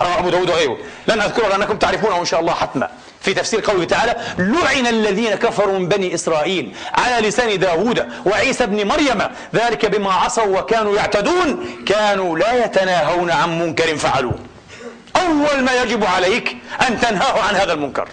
[0.00, 0.76] رواه أبو داود وغيره.
[1.08, 2.88] لن أذكره لأنكم تعرفونه إن شاء الله حتما.
[3.24, 8.86] في تفسير قوله تعالى لعن الذين كفروا من بني إسرائيل على لسان داود وعيسى بن
[8.88, 9.22] مريم
[9.54, 14.38] ذلك بما عصوا وكانوا يعتدون كانوا لا يتناهون عن منكر فعلوه.
[15.16, 16.56] أول ما يجب عليك
[16.88, 18.08] أن تنهاه عن هذا المنكر.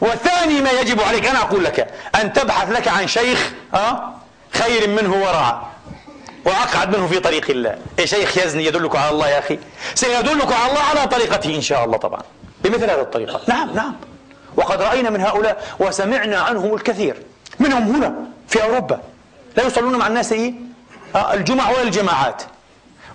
[0.00, 4.14] وثاني ما يجب عليك أنا أقول لك أن تبحث لك عن شيخ أه؟
[4.50, 5.62] خير منه ورع
[6.44, 7.78] وأقعد منه في طريق الله.
[7.98, 9.58] إيه شيخ يزني يدلك على الله يا أخي؟
[9.94, 12.20] سيدلك على الله على طريقته إن شاء الله طبعا.
[12.64, 13.40] بمثل هذه الطريقة.
[13.48, 13.94] نعم نعم.
[14.56, 17.22] وقد رأينا من هؤلاء وسمعنا عنهم الكثير.
[17.58, 18.14] منهم هنا
[18.48, 19.00] في أوروبا.
[19.56, 20.54] لا يصلون مع الناس إيه؟
[21.14, 22.42] آه، الجمع ولا الجماعات.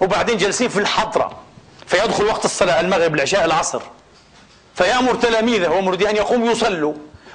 [0.02, 1.32] وبعدين جالسين في الحضرة.
[1.88, 3.82] فيدخل وقت الصلاة المغرب العشاء العصر.
[4.76, 6.94] فيأمر تلاميذه ومريديه أن يقوموا يصلوا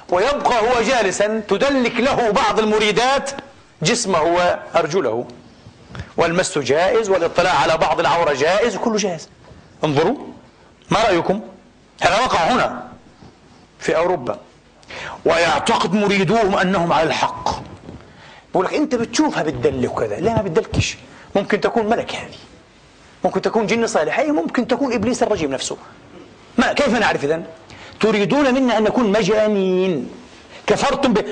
[0.09, 3.31] ويبقى هو جالسا تدلك له بعض المريدات
[3.81, 5.27] جسمه وأرجله.
[6.17, 9.29] والمس جائز والاطلاع على بعض العورة جائز وكله جائز.
[9.83, 10.17] انظروا
[10.91, 11.41] ما رأيكم؟
[12.01, 12.87] هذا وقع هنا.
[13.79, 14.39] في أوروبا
[15.25, 17.49] ويعتقد مريدوهم أنهم على الحق.
[18.53, 20.97] بقول لك أنت بتشوفها بتدلك وكذا لا ما بتدلكش؟
[21.35, 22.37] ممكن تكون ملك هذه
[23.23, 25.77] ممكن تكون جن صالح أي ممكن تكون إبليس الرجيم نفسه.
[26.57, 27.43] ما كيف نعرف إذن؟
[27.99, 30.09] تريدون منا أن نكون مجانين.
[30.67, 31.25] كفرتم ب...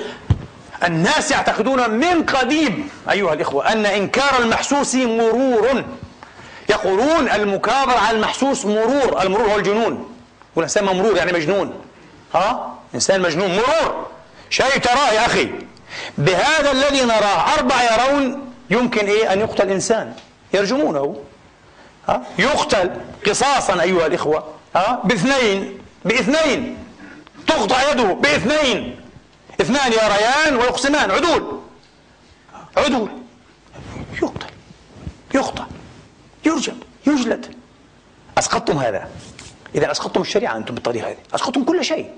[0.84, 5.84] الناس يعتقدون من قديم أيها الإخوة أن إنكار المحسوس مرور.
[6.70, 10.08] يقولون المكابر على المحسوس مرور المرور هو الجنون.
[10.56, 11.72] والإنسان مرور يعني مجنون.
[12.34, 14.06] ها؟ إنسان مجنون مرور.
[14.50, 15.50] شيء تراه يا أخي.
[16.18, 20.14] بهذا الذي نراه أربع يرون يمكن إيه؟ أن يقتل إنسان.
[20.54, 21.16] يرجمونه.
[22.08, 22.90] ها؟ يقتل
[23.26, 24.54] قصاصا أيها الإخوة.
[24.76, 25.78] ها؟ باثنين.
[26.04, 26.78] باثنين.
[27.46, 28.12] تقطع يده.
[28.12, 29.00] باثنين.
[29.60, 31.10] اثنان يريان ويقسمان.
[31.10, 31.60] عدول.
[32.76, 33.10] عدول.
[34.22, 34.46] يقتل.
[35.34, 35.64] يقطع.
[36.44, 36.76] يرجم.
[37.06, 37.54] يجلد.
[38.38, 39.08] أسقطتم هذا.
[39.74, 41.16] إذا أسقطتم الشريعة أنتم بالطريقة هذه.
[41.34, 42.10] أسقطتم كل شيء.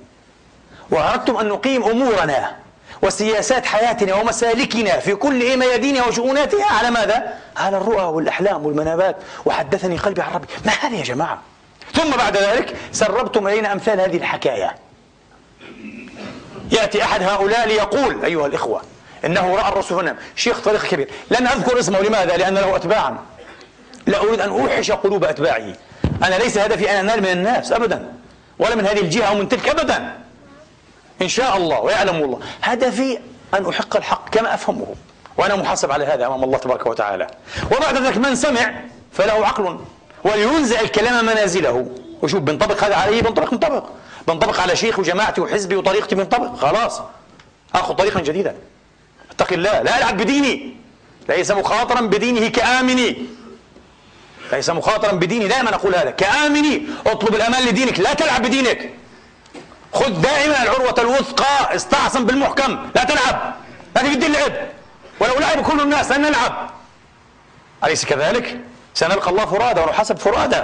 [0.90, 2.56] وأردتم أن نقيم أمورنا
[3.02, 9.16] وسياسات حياتنا ومسالكنا في كل ميادينها وشؤوناتها على ماذا؟ على الرؤى والأحلام والمنابات.
[9.44, 10.46] وحدثني قلبي عن ربي.
[10.66, 11.42] ما هذا يا جماعة؟
[11.94, 14.76] ثم بعد ذلك سربتم إلينا أمثال هذه الحكاية.
[16.72, 18.82] يأتي أحد هؤلاء ليقول أيها الإخوة
[19.24, 21.08] إنه رأى الرسول النام شيخ طريق كبير.
[21.30, 22.00] لن أذكر اسمه.
[22.00, 23.18] لماذا؟ لأن له أتباعا.
[24.06, 25.74] لا أريد أن أوحش قلوب أتباعه
[26.24, 28.12] أنا ليس هدفي أن أنال من الناس أبدا
[28.58, 30.12] ولا من هذه الجهة أو من تلك أبدا.
[31.22, 32.40] إن شاء الله ويعلم الله.
[32.62, 33.18] هدفي
[33.54, 34.94] أن أحق الحق كما أفهمه.
[35.36, 37.26] وأنا محاسب على هذا أمام الله تبارك وتعالى.
[37.76, 38.74] وبعد ذلك من سمع
[39.12, 39.78] فله عقل
[40.24, 41.90] ولينزع الكلام منازله.
[42.22, 43.84] وشوف بنطبق هذا عليه بنطبق بنطبق
[44.28, 47.00] بنطبق على شيخ وجماعتي وحزبي وطريقتي بنطبق خلاص.
[47.74, 48.54] آخذ طريقا جديدا.
[49.30, 49.82] اتق الله.
[49.82, 50.76] لا ألعب بديني.
[51.28, 53.26] ليس مخاطرا بدينه كآمني.
[54.52, 56.10] ليس مخاطرا بديني دائما أقول هذا.
[56.10, 58.90] كآمني اطلب الامان لدينك لا تلعب بدينك.
[59.92, 62.90] خذ دائما العروة الوثقى استعصم بالمحكم.
[62.94, 63.54] لا تلعب.
[63.96, 64.52] لا تجد اللعب
[65.20, 66.70] ولو لعب كل الناس لن نلعب.
[67.84, 68.60] أليس كذلك؟
[68.94, 70.62] سنلقى الله فرادى ونحاسب فرادى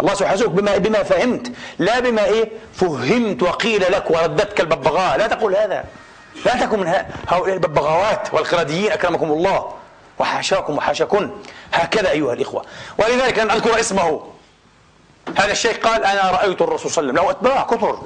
[0.00, 1.52] الله سيحاسبك بما بما فهمت.
[1.78, 5.18] لا بما إيه؟ فهمت وقيل لك وردتك الببغاء.
[5.18, 5.84] لا تقول هذا.
[6.46, 9.72] لا تكن من هؤلاء الببغاوات والخرديين أكرمكم الله.
[10.18, 11.30] وحاشاكم وحاشاكن.
[11.72, 12.64] هكذا أيها الإخوة.
[12.98, 14.22] ولذلك لن أذكر اسمه.
[15.36, 17.48] هذا الشيخ قال أنا رأيت الرسول صلى الله عليه وسلم.
[17.48, 18.02] له أتباع كثر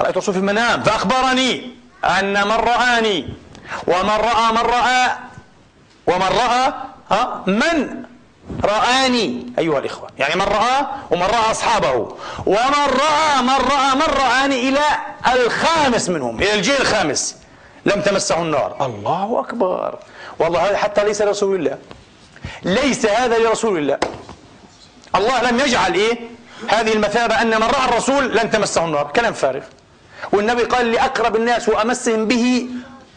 [0.00, 0.82] رأيت الرسول في المنام.
[0.82, 1.74] فأخبرني
[2.04, 3.28] أن من رآني
[3.86, 5.10] ومن رأى من رأى
[6.06, 6.72] ومن رأى
[7.10, 8.04] ها من
[8.64, 9.52] رآني.
[9.58, 10.08] أيها الإخوة.
[10.18, 12.16] يعني من رأى ومن رأى أصحابه.
[12.46, 14.84] ومن رأى من رأى من رآني إلى
[15.32, 17.36] الخامس منهم إلى الجيل الخامس.
[17.86, 18.76] لم تمسه النار.
[18.86, 19.98] الله أكبر.
[20.42, 21.78] والله هذا حتى ليس لرسول الله.
[22.62, 23.98] ليس هذا لرسول الله.
[25.14, 26.14] الله لم يجعل إيه؟
[26.68, 29.10] هذه المثابة أن من رأى الرسول لن تمسه النار.
[29.16, 29.62] كلام فارغ.
[30.32, 32.66] والنبي قال لأقرب الناس وأمسهم به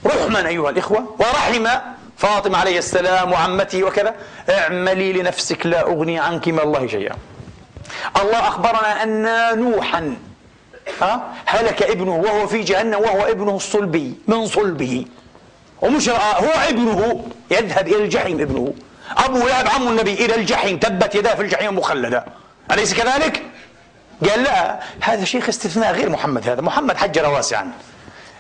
[0.06, 1.68] رحما أيها الإخوة ورحم
[2.18, 4.16] فاطمة عليه السلام وعمته وكذا.
[4.50, 7.16] اعملي لنفسك لا أغني عنك من الله شيئا.
[8.22, 9.26] الله أخبرنا أن
[9.60, 10.16] نوحا
[11.46, 15.06] هلك ابنه وهو في جهنم وهو ابنه الصلبي من صلبه.
[15.86, 18.74] ومش هو ابنه يذهب إلى الجحيم ابنه.
[19.18, 22.26] أبو لهب عم النبي إلى الجحيم تبت يداه في الجحيم مخلدة.
[22.72, 23.44] أليس كذلك؟
[24.30, 26.62] قال لا هذا شيخ استثناء غير محمد هذا.
[26.62, 27.72] محمد حجر واسعا.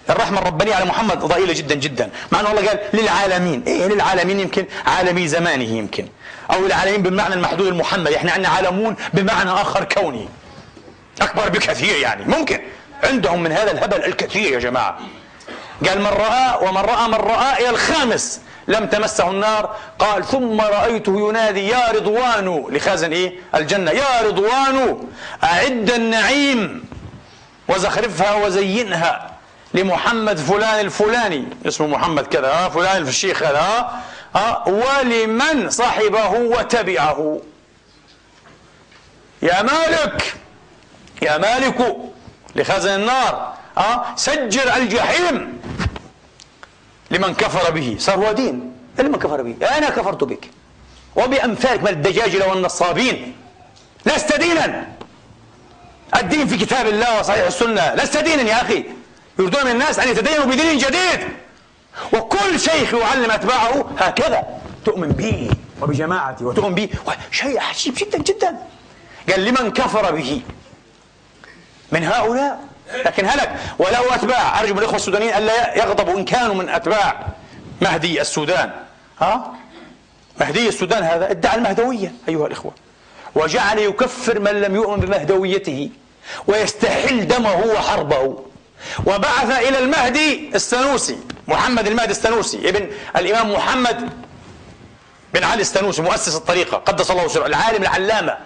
[0.09, 2.09] الرحمة الربانية على محمد ضئيلة جدا جدا.
[2.31, 3.63] مع أنه الله قال للعالمين.
[3.67, 6.07] إيه للعالمين يمكن عالمي زمانه يمكن.
[6.51, 8.11] أو العالمين بالمعنى المحدود المحمد.
[8.11, 10.29] إحنا عندنا عالمون بمعنى آخر كوني.
[11.21, 12.25] أكبر بكثير يعني.
[12.25, 12.59] ممكن.
[13.03, 14.99] عندهم من هذا الهبل الكثير يا جماعة.
[15.87, 18.41] قال من رأى ومن رأى من رأى إلى الخامس.
[18.67, 19.75] لم تمسه النار.
[19.99, 23.91] قال ثم رأيته ينادي يا رضوان لخازن إيه؟ الجنة.
[23.91, 25.07] يا رضوان
[25.43, 26.85] أعد النعيم
[27.67, 29.31] وزخرفها وزينها
[29.73, 31.47] لمحمد فلان الفلاني.
[31.67, 34.01] اسمه محمد كذا ها فلان الشيخ هذا ها
[34.35, 37.39] ها ولمن صحبه وتبعه.
[39.41, 40.35] يا مالك
[41.21, 41.97] يا مالك
[42.55, 43.53] لخزن النار.
[43.77, 45.61] ها؟ سجل الجحيم
[47.11, 47.95] لمن كفر به.
[47.99, 48.71] صار هو دين.
[48.99, 49.77] لمن كفر به.
[49.77, 50.49] أنا كفرت بك.
[51.15, 53.35] وبأمثالك من الدجاجلة والنصابين
[54.05, 54.87] لست دينا.
[56.15, 57.93] الدين في كتاب الله وصحيح السنة.
[57.93, 58.85] لست دينا يا أخي.
[59.39, 61.27] يريدون من الناس أن يتدينوا بدين جديد.
[62.13, 64.43] وكل شيخ يعلم أتباعه هكذا.
[64.85, 65.49] تؤمن به
[65.81, 66.89] وبجماعته وتؤمن به.
[67.31, 68.57] شيء عجيب جدا جدا.
[69.29, 70.41] قال لمن كفر به.
[71.91, 72.74] من هؤلاء.
[73.05, 73.55] لكن هلك.
[73.79, 74.59] وله أتباع.
[74.59, 77.27] أرجو من الإخوة السودانيين ألا يغضبوا إن كانوا من أتباع
[77.81, 78.71] مهدي السودان.
[79.21, 79.53] ها؟
[80.39, 82.73] مهدي السودان هذا ادعى المهدوية أيها الإخوة.
[83.35, 85.89] وجعل يكفر من لم يؤمن بمهدويته
[86.47, 88.39] ويستحل دمه وحربه.
[89.05, 91.17] وبعث إلى المهدي السنوسي
[91.47, 94.09] محمد المهدي السنوسي ابن الإمام محمد
[95.33, 96.77] بن علي السنوسي مؤسس الطريقة.
[96.77, 98.37] قدس الله سره العالم العلامة.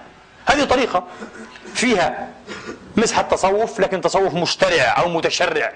[0.45, 1.03] هذه طريقة
[1.73, 2.29] فيها
[2.97, 5.71] مسح التصوف لكن تصوف مشترع أو متشرع.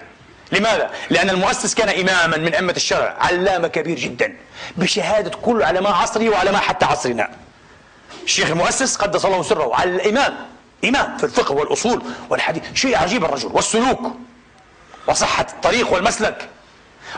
[0.51, 4.37] لماذا؟ لأن المؤسس كان إماما من أئمة الشرع علامة كبير جدا.
[4.77, 7.29] بشهادة كل علماء عصره وعلماء حتى عصرنا.
[8.23, 10.33] الشيخ المؤسس قدس الله سره على الإمام.
[10.85, 12.63] إمام في الفقه والأصول والحديث.
[12.73, 13.49] شيء عجيب الرجل.
[13.53, 14.11] والسلوك.
[15.07, 16.49] وصحة الطريق والمسلك.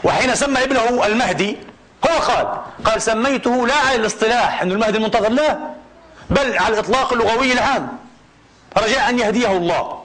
[0.03, 1.57] وحين سمى ابنه المهدي
[2.05, 5.57] هو قال قال سميته لا على الاصطلاح أنه المهدي المنتظر لا
[6.29, 8.04] بل على الإطلاق اللغوي العام.
[8.78, 10.03] رجاء أن يهديه الله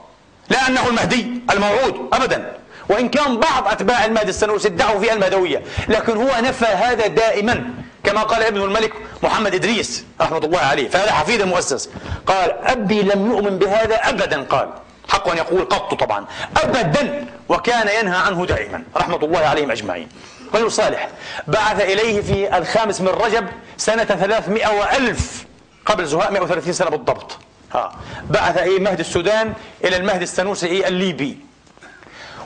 [0.49, 2.53] لا أنه المهدي الموعود أبدا.
[2.89, 8.21] وإن كان بعض أتباع المهدي السنوسي ادعوا في المهدوية لكن هو نفى هذا دائما كما
[8.21, 8.93] قال ابن الملك
[9.23, 11.89] محمد إدريس رحمة الله عليه فهذا حفيد المؤسس
[12.25, 14.43] قال أبي لم يؤمن بهذا أبدا.
[14.43, 14.69] قال
[15.09, 16.25] حق أن يقول قط طبعا
[16.57, 17.25] أبدا.
[17.49, 20.09] وكان ينهى عنه دائما رحمة الله عليهم أجمعين.
[20.53, 21.09] رجل صالح
[21.47, 23.47] بعث إليه في الخامس من رجب
[23.77, 25.45] سنة ثلاثمائة وألف
[25.85, 27.37] قبل زهاء 130 سنة بالضبط.
[27.73, 27.91] ها.
[28.29, 29.53] بعث إيه مهدي السودان
[29.83, 31.37] إلى المهدي السنوسي إيه الليبي.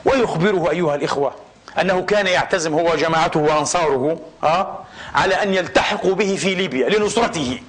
[0.05, 1.35] ويخبره أيها الإخوة
[1.81, 7.59] أنه كان يعتزم هو وجماعته وأنصاره ها على أن يلتحقوا به في ليبيا لنصرته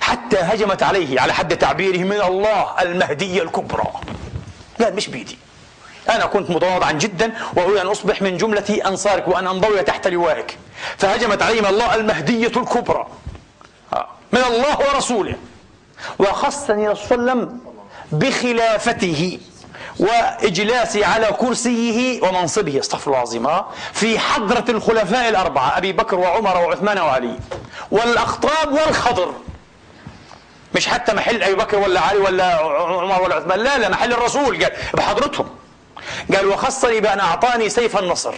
[0.00, 3.84] حتى هجمت عليه على حد تعبيره من الله المهدية الكبرى.
[4.80, 5.38] قال مش بيدي.
[6.10, 10.58] أنا كنت متواضعا جدا وأريد أن أصبح من جملة أنصارك وأن أنضوي تحت لوائك
[10.98, 13.06] فهجمت عليه من الله المهدية الكبرى
[14.32, 15.36] من الله ورسوله.
[16.18, 17.60] وخصني رسول الله عليه وسلم
[18.12, 19.38] بخلافته
[19.98, 22.80] وإجلاسي على كرسيه ومنصبه.
[22.80, 23.48] أستغفر الله العظيم.
[23.92, 27.38] في حضرة الخلفاء الأربعة أبي بكر وعمر وعثمان وعلي
[27.90, 29.32] والأخطاب والخضر.
[30.74, 34.64] مش حتى محل أبي بكر ولا علي ولا عمر ولا عثمان لا لا محل الرسول
[34.64, 35.48] قال بحضرتهم.
[36.34, 38.34] قال وخصني بأن أعطاني سيف النصر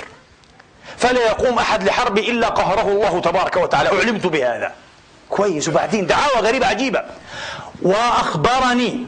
[0.97, 3.89] فلا يقوم أحد لحربي إلا قهره الله تبارك وتعالى.
[3.89, 4.73] أعلمت بهذا.
[5.31, 7.03] كويس وبعدين دعاوى غريبة عجيبة.
[7.83, 9.07] وأخبرني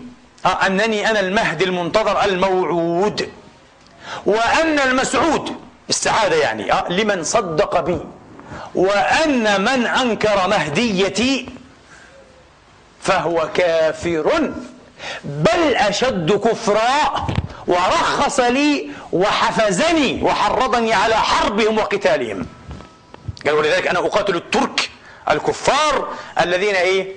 [0.66, 3.28] أنني أنا المهدي المنتظر الموعود.
[4.26, 5.56] وأن المسعود
[5.88, 7.98] السعادة يعني لمن صدق بي.
[8.74, 11.48] وأن من أنكر مهديتي
[13.00, 14.52] فهو كافر.
[15.24, 17.26] بل أشد كفراء
[17.66, 22.46] ورخص لي وحفزني وحرضني على حربهم وقتالهم.
[23.46, 24.85] قال ولذلك أنا أقاتل الترك
[25.30, 26.08] الكفار
[26.40, 27.12] الذين إيه؟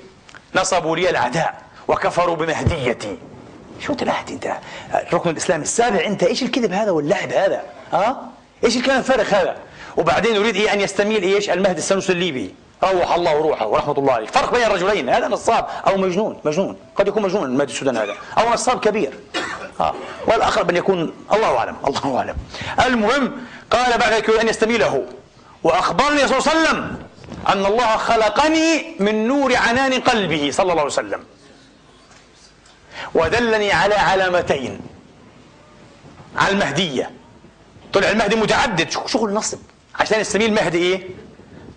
[0.55, 3.18] نصبوا لي الأعداء وكفروا بمهديتي.
[3.80, 4.57] شو تلحت أنت؟
[4.93, 6.05] الركن الاسلامي السابع.
[6.05, 8.22] أنت إيش الكذب هذا واللعب هذا؟ ها؟
[8.64, 9.55] إيش الكلام الفارغ هذا؟
[9.97, 12.55] وبعدين يريد إيه أن يستميل إيش؟ المهدي السنوس الليبي.
[12.84, 14.28] روح الله روحه ورحمة الله عليه.
[14.28, 15.10] فرق بين الرجلين.
[15.10, 16.39] هذا نصاب أو مجنون.
[16.45, 16.78] مجنون.
[16.95, 18.14] قد يكون مجنون المهدي السودان هذا.
[18.38, 19.14] أو نصاب كبير.
[19.80, 19.93] ها؟
[20.28, 21.76] والأقرب أن يكون الله أعلم.
[21.88, 22.36] الله أعلم.
[22.86, 23.32] المهم
[23.72, 25.05] قال بعد ذلك أن يستميله.
[25.64, 26.97] وأخبرني صلى الله عليه وسلم
[27.47, 31.23] أن الله خلقني من نور عنان قلبه صلى الله عليه وسلم.
[33.13, 34.80] ودلني على علامتين.
[36.36, 37.11] على المهدية.
[37.93, 38.89] طلع المهدي متعدد.
[39.05, 39.59] شغل نصب
[39.95, 41.07] عشان يسميه المهدي إيه؟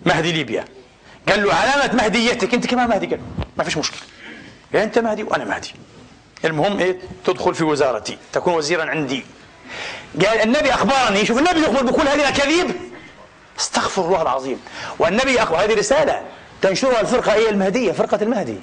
[0.05, 0.65] مهدي ليبيا.
[1.29, 2.53] قال له علامة مهديتك.
[2.53, 3.05] أنت كمان مهدي.
[3.07, 3.19] قال
[3.57, 3.99] ما فيش مشكلة.
[4.73, 5.73] يا أنت مهدي وأنا مهدي.
[6.45, 8.17] المهم إيه؟ تدخل في وزارتي.
[8.33, 9.25] تكون وزيرا عندي.
[10.25, 11.25] قال النبي أخبرني.
[11.25, 12.92] شوف النبي يخبر بكل هذه الأكاذيب.
[13.59, 14.59] استغفر الله العظيم.
[14.99, 16.21] والنبي اخبر هذه رسالة.
[16.61, 18.57] تنشرها الفرقة إيه المهدية فرقة المهدي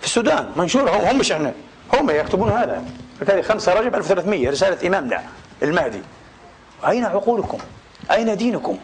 [0.00, 0.52] في السودان.
[0.56, 1.52] منشورة هم مش إحنا.
[1.94, 2.84] هم يكتبون هذا.
[3.26, 5.22] تاريخ 5 رجب 1300 رسالة إمامنا
[5.62, 6.02] المهدي.
[6.88, 7.58] أين عقولكم؟
[8.10, 8.78] أين دينكم؟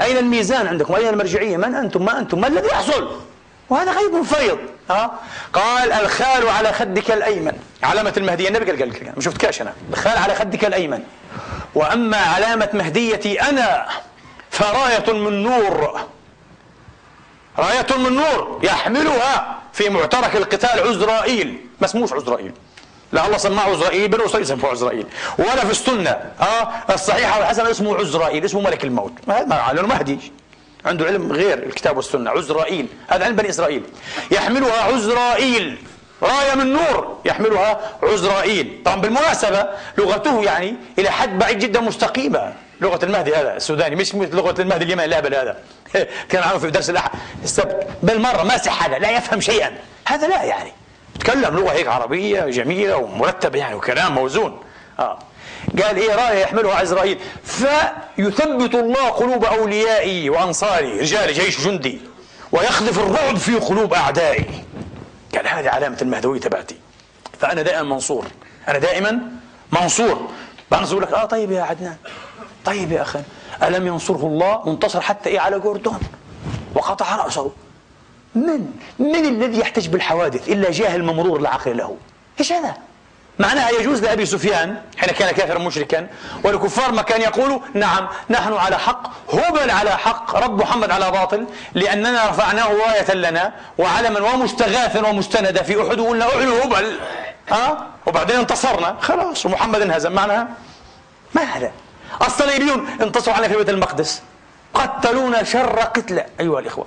[0.00, 3.20] أين الميزان عندكم؟ أين المرجعية؟ من أنتم؟ ما أنتم؟ ما الذي يحصل؟
[3.70, 4.58] وهذا غيب فيض
[4.90, 5.10] ها؟
[5.52, 7.52] قال الخال على خدك الأيمن.
[7.82, 9.72] علامة المهدية النبي قال قال ما شفتكاش أنا.
[9.92, 11.02] الخال على خدك الأيمن.
[11.74, 13.86] وأما علامة مهديتي أنا
[14.50, 16.00] فراية من نور.
[17.58, 21.66] راية من نور يحملها في معترك القتال عزرائيل.
[21.80, 22.52] ما اسموش عزرائيل.
[23.12, 25.06] لا الله سماه عزرائيل بنو اسرائيل سموه عزرائيل.
[25.38, 26.10] ولا في السنة.
[26.40, 29.12] آه الصحيحة والحسنه اسمه عزرائيل اسمه ملك الموت.
[29.26, 30.18] ما لأنه مهدي
[30.84, 32.30] عنده علم غير الكتاب والسنة.
[32.30, 33.82] عزرائيل هذا علم بني إسرائيل.
[34.30, 35.78] يحملها عزرائيل.
[36.22, 38.82] راية من نور يحملها عزرائيل.
[38.84, 39.66] طبعا بالمناسبة
[39.98, 42.52] لغته يعني إلى حد بعيد جدا مستقيمة.
[42.80, 43.96] لغة المهدي هذا السوداني.
[43.96, 45.56] مش لغة المهدي اليمني الأهبل هذا.
[46.30, 47.10] كان عنه في درس الأحد
[47.44, 49.78] السبت بالمرة ماسح هذا لا يفهم شيئا.
[50.06, 50.72] هذا لا يعني.
[51.20, 54.60] تكلم لغة هيك عربية جميلة ومرتبة يعني وكلام موزون.
[54.98, 55.18] آه.
[55.82, 62.00] قال إيه رايه يحملها عزرائيل فيثبت الله قلوب أوليائي وأنصاري رجال جيش جندي
[62.52, 64.46] ويخذف الرعب في قلوب أعدائي.
[65.34, 66.76] قال هذه علامة المهدوية تبعتي.
[67.40, 68.26] فأنا دائما منصور.
[68.68, 69.20] أنا دائما
[69.72, 70.30] منصور.
[70.70, 71.12] بعرف لك.
[71.12, 71.96] آه طيب يا عدنان.
[72.64, 73.20] طيب يا أخي
[73.62, 75.98] ألم ينصره الله؟ وانتصر حتى إيه؟ على جوردون
[76.74, 77.50] وقطع رأسه.
[78.34, 78.66] من؟
[78.98, 81.96] من الذي يحتج بالحوادث إلا جاهل ممرور العقل له؟
[82.40, 82.74] إيش هذا؟
[83.38, 86.08] معناها يجوز لأبي سفيان حين كان كافرا مشركا
[86.44, 91.46] والكفار ما كان يقولوا نعم نحن على حق هبل على حق رب محمد على باطل
[91.74, 96.98] لأننا رفعناه راية لنا وعلما ومستغاثا ومستندا في أحد وقلنا أعلو هبل.
[97.50, 98.96] ها؟ وبعدين انتصرنا.
[99.00, 100.12] خلاص ومحمد انهزم.
[100.12, 100.48] معناها؟
[101.34, 101.72] ما هذا؟
[102.26, 104.22] الصليبيون انتصروا علينا في بيت المقدس.
[104.74, 106.86] قتلونا شر قتلة أيها الإخوة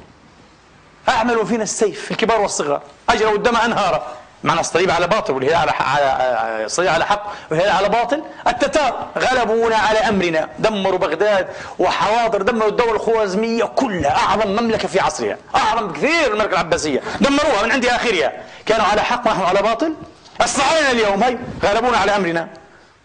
[1.10, 2.82] أعملوا فينا السيف الكبار والصغار.
[3.10, 4.08] أجروا الدم أنهارا.
[4.44, 8.24] معنى الصليب على باطل والهلال على الصليب على حق والهلال على باطل.
[8.48, 10.50] التتار غلبونا على أمرنا.
[10.60, 11.48] دمروا بغداد
[11.80, 14.18] وحواضر دمروا الدولة الخوارزمية كلها.
[14.18, 15.38] أعظم مملكة في عصرها.
[15.56, 17.02] أعظم بكثير من المملكة العباسية.
[17.22, 18.32] دمروها من عند آخرها.
[18.66, 19.94] كانوا على حق ونحن على باطل.
[20.42, 21.24] الصهاينة اليوم.
[21.24, 22.48] هي غلبونا على أمرنا.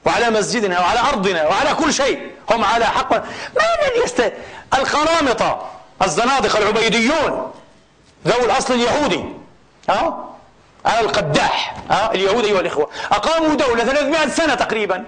[0.07, 2.31] وعلى مسجدنا وعلى أرضنا وعلى كل شيء.
[2.51, 3.13] هم على حق.
[3.13, 3.23] ما
[3.83, 4.33] من يست
[4.75, 5.71] القرامطة
[6.03, 7.53] الزنادقة العبيديون
[8.27, 9.25] ذوي الأصل اليهودي.
[9.91, 10.25] ها؟
[10.85, 11.77] على القداح.
[11.91, 12.91] ها؟ اليهود أيها الإخوة.
[13.13, 15.05] أقاموا دولة 300 سنة تقريبا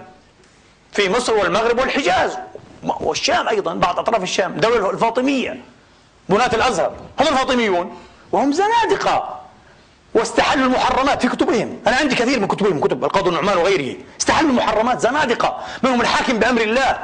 [0.92, 2.38] في مصر والمغرب والحجاز.
[2.82, 5.60] والشام أيضا بعض أطراف الشام دولة الفاطمية
[6.28, 6.92] بناة الأزهر.
[7.20, 7.98] هم الفاطميون.
[8.32, 9.39] وهم زنادقة.
[10.14, 11.78] واستحلوا المحرمات في كتبهم.
[11.86, 13.96] أنا عندي كثير من كتبهم كتب القاضي النعمان وغيره.
[14.20, 15.58] استحلوا المحرمات زنادقة.
[15.82, 16.98] منهم الحاكم بأمر الله.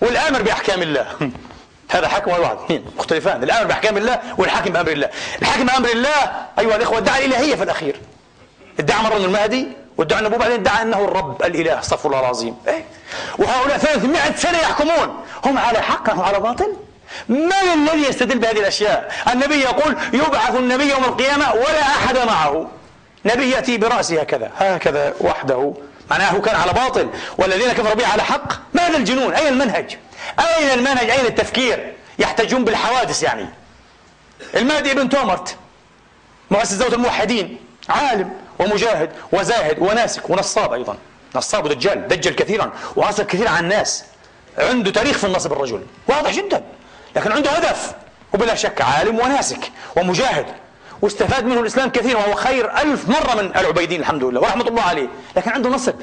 [0.00, 1.06] والآمر بأحكام الله.
[1.90, 2.56] هذا حكم واحد.
[2.64, 3.42] اثنين مختلفان.
[3.42, 5.10] الآمر بأحكام الله والحاكم بأمر الله.
[5.42, 8.00] الحاكم بأمر الله أيها الإخوة ادعى الإلهية في الأخير.
[8.78, 12.56] ادعى انه المهدي وادعى النبوة بعدين ادعى أنه الرب الإله استغفر الله العظيم.
[12.68, 12.84] إيه؟
[13.38, 15.24] وهؤلاء 300 سنة يحكمون.
[15.44, 16.76] هم على حق على باطل.
[17.28, 22.70] من الذي يستدل بهذه الأشياء؟ النبي يقول يبعث النبي يوم القيامة ولا أحد معه.
[23.24, 25.74] نبي يأتي برأسه هكذا هكذا وحده.
[26.10, 27.08] معناه كان على باطل
[27.38, 28.52] والذين كفروا به على حق.
[28.74, 29.98] ما هذا الجنون؟ أين المنهج؟
[30.38, 33.48] أين المنهج؟ أين التفكير؟ يحتجون بالحوادث يعني.
[34.56, 35.56] المهدي ابن تومرت
[36.50, 37.58] مؤسس دولة الموحدين
[37.88, 40.96] عالم ومجاهد وزاهد وناسك ونصاب أيضا.
[41.34, 44.04] نصاب ودجال دجل كثيرا وأصل كثير عن الناس.
[44.58, 45.82] عنده تاريخ في النصب الرجل.
[46.08, 46.62] واضح جدا.
[47.16, 47.92] لكن عنده هدف
[48.34, 50.46] وبلا شك عالم وناسك ومجاهد
[51.02, 55.08] واستفاد منه الإسلام كثيرا وهو خير ألف مرة من العبيدين الحمد لله ورحمة الله عليه.
[55.36, 55.94] لكن عنده نصب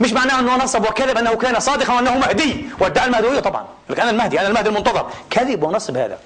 [0.00, 4.10] مش معناه أنه نصب وكذب أنه كان صادقا وأنه مهدي وادعى المهدوية طبعا لك أنا
[4.10, 5.10] المهدي أنا المهدي المنتظر.
[5.30, 6.18] كذب ونصب هذا.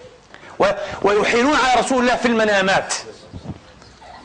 [0.58, 0.64] و...
[1.02, 2.94] ويحيلون على رسول الله في المنامات.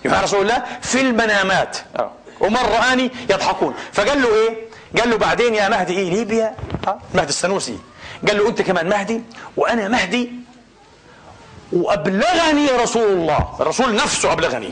[0.06, 1.78] على رسول الله في المنامات.
[2.00, 2.12] آه.
[2.40, 3.74] ومن رآني يضحكون.
[3.94, 4.56] فقال له إيه؟
[5.00, 6.56] قال له بعدين يا مهدي إيه؟ ليبيا.
[6.88, 7.00] آه.
[7.14, 7.80] مهدي السنوسي.
[8.28, 9.22] قال له أنت كمان مهدي
[9.58, 10.32] وأنا مهدي
[11.74, 13.56] وأبلغني رسول الله.
[13.60, 14.70] الرسول نفسه أبلغني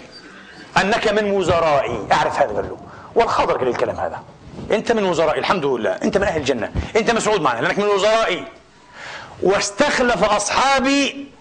[0.78, 2.08] أنك من وزرائي.
[2.12, 2.78] أعرف هذا قال له.
[3.16, 4.24] والخضر قال الكلام هذا.
[4.72, 5.40] أنت من وزرائي.
[5.40, 5.92] الحمد لله.
[5.92, 6.72] أنت من أهل الجنة.
[6.96, 7.62] أنت مسعود معنا.
[7.62, 8.44] لأنك من وزرائي.
[9.44, 11.32] واستخلف أصحابي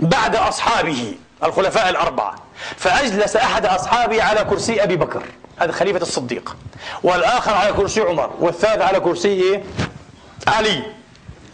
[0.00, 1.14] بعد أصحابه
[1.44, 2.34] الخلفاء الأربعة.
[2.76, 5.22] فأجلس أحد أصحابي على كرسي أبي بكر.
[5.58, 6.56] هذا خليفة الصديق.
[7.02, 8.30] والآخر على كرسي عمر.
[8.40, 9.64] والثالث على كرسي إيه؟
[10.48, 10.97] علي.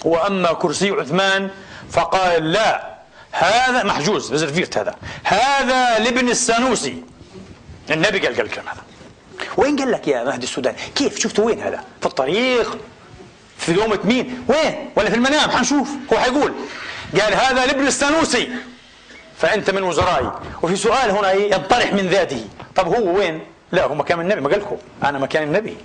[0.05, 1.51] وأما كرسي عثمان
[1.91, 2.95] فقال لا
[3.33, 4.95] هذا محجوز ريزرفيرت هذا.
[5.25, 7.03] هذا لابن السانوسي.
[7.91, 8.83] النبي قال قال الكلام هذا.
[9.57, 12.79] وين قال لك يا مهدي السودان كيف؟ شفته وين هذا؟ في الطريق؟
[13.59, 16.53] في دومة مين؟ وين؟ ولا في المنام؟ حنشوف هو حيقول.
[17.21, 18.49] قال هذا لابن السانوسي.
[19.39, 20.33] فأنت من وزرائي.
[20.63, 22.45] وفي سؤال هنا ينطرح من ذاته.
[22.77, 23.41] طب هو وين؟
[23.73, 25.77] لا هو مكان النبي ما قال لكم أنا مكان النبي.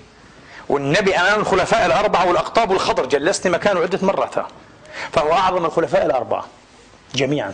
[0.70, 4.36] والنبي أمام الخلفاء الأربعة والأقطاب والخضر جلسني مكانه عدة مرات.
[5.12, 6.46] فهو أعظم الخلفاء الأربعة
[7.16, 7.54] جميعا.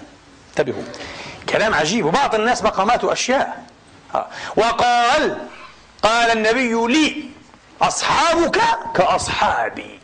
[0.50, 0.84] انتبهوا.
[1.50, 3.66] كلام عجيب وبعض الناس مقاماته أشياء.
[4.56, 5.38] وقال
[6.04, 7.24] قال النبي لي
[7.82, 8.62] أصحابك
[8.96, 10.00] كأصحابي.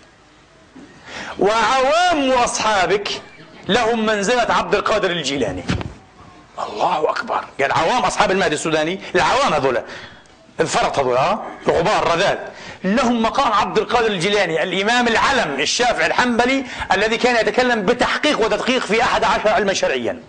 [1.40, 3.22] وعوام أصحابك
[3.68, 5.64] لهم منزلة عبد القادر الجيلاني.
[6.60, 7.46] الله أكبر.
[7.62, 9.84] قال عوام أصحاب المهدي السوداني العوام هذولا
[10.60, 11.18] الفرط هذول
[11.68, 12.38] الغبار الرذاذ
[12.84, 16.64] لهم مقام عبد القادر الجيلاني الإمام العلم الشافعي الحنبلي
[16.94, 20.22] الذي كان يتكلم بتحقيق وتدقيق في أحد عشر علما شرعيا.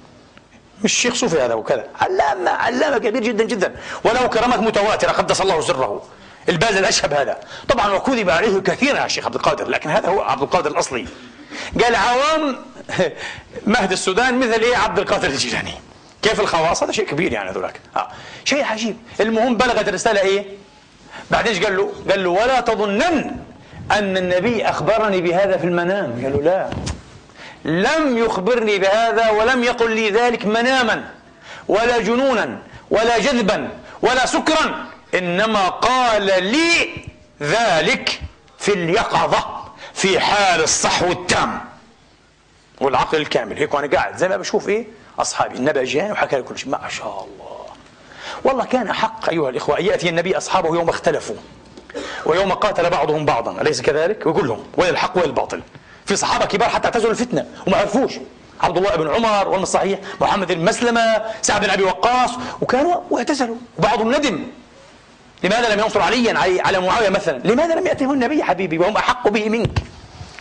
[0.84, 1.86] مش شيخ صوفي هذا وكذا.
[2.00, 3.76] علامة علامة كبير جدا جدا.
[4.04, 6.02] وله كرامات متواترة قدس الله سره.
[6.48, 7.38] الباز الأشهب هذا.
[7.68, 11.06] طبعا وكذب عليه كثيرا يا شيخ عبد القادر لكن هذا هو عبد القادر الأصلي.
[11.82, 12.56] قال عوام
[13.66, 15.74] مهد السودان مثل إيه؟ عبد القادر الجيلاني.
[16.22, 17.80] كيف الخواص؟ هذا شيء كبير يعني هذولاك.
[17.96, 18.08] آه.
[18.44, 18.96] شيء عجيب.
[19.20, 20.61] المهم بلغت الرسالة إيه؟
[21.30, 23.36] بعدين إيش قال له قال له ولا تظنن
[23.90, 26.12] أن النبي أخبرني بهذا في المنام.
[26.22, 26.70] قال له لا.
[27.64, 31.04] لم يخبرني بهذا ولم يقل لي ذلك مناما
[31.68, 32.58] ولا جنونا
[32.90, 33.68] ولا جذبا
[34.02, 34.84] ولا سكرا.
[35.14, 36.88] إنما قال لي
[37.42, 38.20] ذلك
[38.58, 39.62] في اليقظة
[39.94, 41.60] في حال الصحو التام
[42.80, 43.56] والعقل الكامل.
[43.56, 44.86] هيك وأنا قاعد زي ما بشوف إيه؟
[45.18, 46.68] أصحابي النبي جاني وحكى لي كل شيء.
[46.68, 47.41] ما شاء الله.
[48.44, 51.36] والله كان احق أيها الإخوة أن يأتي النبي أصحابه يوم اختلفوا
[52.26, 55.62] ويوم قاتل بعضهم بعضا أليس كذلك؟ ويقول لهم وين الحق وين الباطل؟
[56.06, 58.12] في صحابة كبار حتى اعتزلوا الفتنة وما عرفوش.
[58.60, 62.30] عبد الله بن عمر والمصحيح الصحيح محمد بن مسلمة سعد بن أبي وقاص
[62.60, 63.56] وكانوا واعتزلوا.
[63.78, 64.46] وبعضهم ندم
[65.42, 69.48] لماذا لم ينصر عليا؟ على معاوية مثلا؟ لماذا لم يأتهم النبي حبيبي؟ وهم أحق به
[69.48, 69.78] منك؟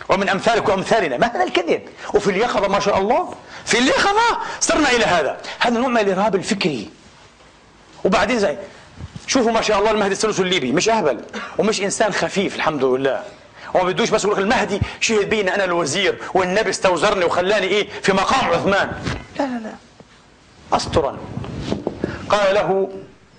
[0.09, 1.17] ومن أمثالك وأمثالنا.
[1.17, 1.81] ما هذا الكذب.
[2.13, 3.33] وفي اليقظة ما شاء الله.
[3.65, 5.37] في اليقظة صرنا إلى هذا.
[5.59, 6.89] هذا نوع من الإرهاب الفكري.
[8.05, 8.57] وبعدين زي
[9.27, 11.19] شوفوا ما شاء الله المهدي الثلث الليبي مش أهبل
[11.57, 13.21] ومش إنسان خفيف الحمد لله.
[13.73, 18.13] وما بدوش بس يقول المهدي شهد بي ان أنا الوزير والنبي استوزرني وخلاني إيه؟ في
[18.13, 18.91] مقام عثمان.
[19.39, 19.71] لا لا لا.
[20.77, 21.17] استرا
[22.29, 22.89] قال له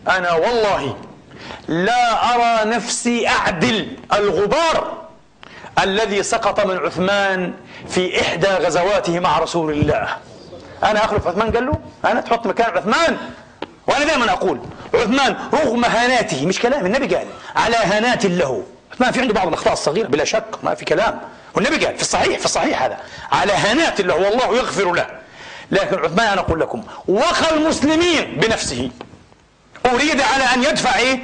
[0.09, 0.97] أنا والله
[1.69, 5.03] لا أرى نفسي أعدل الغبار
[5.83, 7.55] الذي سقط من عثمان
[7.89, 10.17] في إحدى غزواته مع رسول الله.
[10.85, 13.17] أنا أخلف عثمان؟ قال له أنا تحط مكان عثمان.
[13.87, 14.61] وأنا دائما أقول
[14.95, 17.27] عثمان رغم هاناته مش كلام النبي قال
[17.57, 18.65] على هانات له.
[18.93, 21.21] عثمان في عنده بعض الأخطاء الصغيرة بلا شك ما في كلام.
[21.55, 22.97] والنبي قال في الصحيح في الصحيح هذا
[23.33, 25.07] على هانات له والله يغفر له.
[25.71, 28.91] لكن عثمان أنا أقول لكم وخى المسلمين بنفسه.
[29.87, 31.21] أريد على أن يدفع إيه؟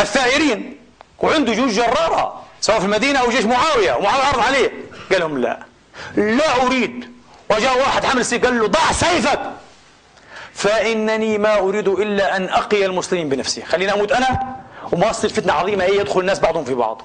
[0.00, 0.76] الثائرين.
[1.18, 4.72] وعنده جيوش جرارة سواء في المدينة أو جيش معاوية ومعاوية عرض عليه.
[5.12, 5.58] قال لهم لا.
[6.16, 7.12] لا أريد.
[7.50, 9.40] وجاء واحد حمل السيف قال له ضع سيفك.
[10.54, 13.62] فإنني ما أريد إلا أن أقي المسلمين بنفسي.
[13.62, 14.56] خليني أموت أنا
[14.92, 15.84] وما تصير فتنة عظيمة.
[15.84, 17.02] هي يدخل الناس بعضهم في بعض.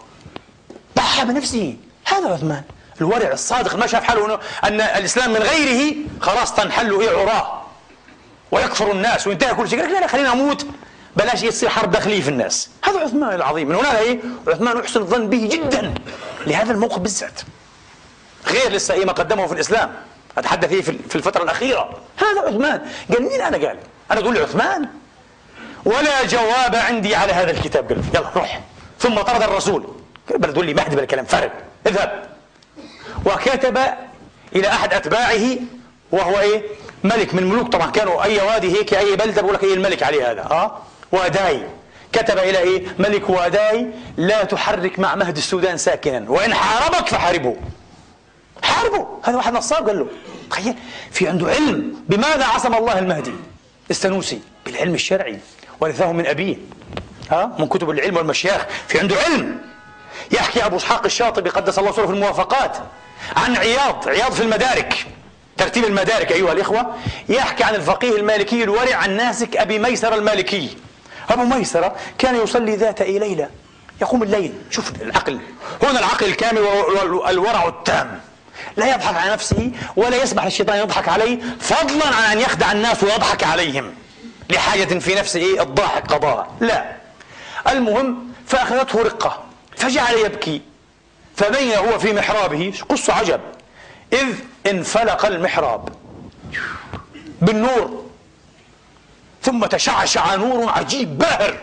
[0.97, 2.63] ضحى بنفسه هذا عثمان.
[3.01, 7.61] الورع الصادق ما شاف حاله أن الإسلام من غيره خلاص تنحل إيه عراه
[8.51, 9.79] ويكفر الناس وينتهي كل شيء.
[9.79, 10.65] لا لا خليني أموت.
[11.15, 12.69] بلاش يصير حرب داخلية في الناس.
[12.83, 13.67] هذا عثمان العظيم.
[13.67, 15.93] من هنا إيه؟ عثمان يحسن الظن به جدا.
[16.47, 17.41] لهذا الموقف بالذات.
[18.47, 19.93] غير لسه إيه ما قدمه في الإسلام.
[20.37, 21.89] أتحدث فيه في الفترة الأخيرة.
[22.17, 22.81] هذا عثمان.
[23.13, 23.77] قال مين أنا؟ قال
[24.11, 24.87] أنا تقول لي عثمان
[25.85, 27.91] ولا جواب عندي على هذا الكتاب.
[27.91, 28.61] قال يلا روح.
[28.99, 29.87] ثم طرد الرسول.
[30.35, 31.51] بل تقول لي مهدي بالكلام فرق
[31.87, 32.25] اذهب.
[33.25, 33.79] وكتب
[34.55, 35.57] إلى أحد أتباعه
[36.11, 36.63] وهو إيه؟
[37.03, 37.71] ملك من ملوك.
[37.71, 40.41] طبعا كانوا أي وادي هيك أي بلدة بقول لك إيه الملك عليه هذا.
[40.41, 40.77] آه؟
[41.11, 41.63] واداي.
[42.11, 43.87] كتب إلى إيه؟ ملك واداي.
[44.17, 46.29] لا تحرك مع مهد السودان ساكنا.
[46.29, 47.55] وإن حاربك فحاربه
[48.63, 50.07] حاربه هذا واحد نصاب قال له.
[50.49, 50.75] تخيل
[51.11, 51.95] في عنده علم.
[52.09, 53.33] بماذا عصم الله المهدي؟
[53.91, 55.39] السنوسي بالعلم الشرعي
[55.79, 56.57] ورثه من أبيه.
[57.31, 59.61] ها؟ من كتب العلم والمشياخ في عنده علم.
[60.31, 62.77] يحكي أبو إسحاق الشاطبي قدس الله سره في الموافقات
[63.37, 65.05] عن عياض عياض في المدارك
[65.57, 66.95] ترتيب المدارك أيها الإخوة.
[67.29, 70.77] يحكي عن الفقيه المالكي الورع عن ناسك أبي ميسر المالكي.
[71.29, 73.49] أبو ميسرة كان يصلي ذات أي ليلة
[74.01, 74.53] يقوم الليل.
[74.69, 75.39] شوف العقل.
[75.83, 78.19] هنا العقل الكامل والورع التام.
[78.77, 83.43] لا يضحك على نفسه ولا يسمح للشيطان يضحك عليه فضلا عن أن يخدع الناس ويضحك
[83.43, 83.93] عليهم
[84.49, 86.95] لحاجة في نفسه إيه الضاحك قضاء لا.
[87.69, 89.43] المهم فأخذته رقة
[89.77, 90.61] فجعل يبكي
[91.35, 93.41] فبين هو في محرابه قص عجب
[94.13, 94.35] إذ
[94.69, 95.89] انفلق المحراب
[97.41, 98.05] بالنور
[99.43, 101.57] ثم تشعشع نور عجيب باهر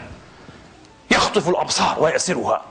[1.10, 2.62] يخطف الأبصار ويأسرها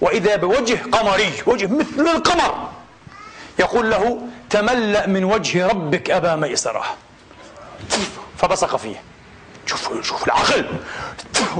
[0.00, 2.70] وإذا بوجه قمري وجه مثل القمر
[3.60, 4.18] يقول له
[4.50, 6.84] تملأ من وجه ربك أبا ميسرة.
[8.38, 9.02] فبصق فيه.
[9.66, 10.66] شوف شوف العقل.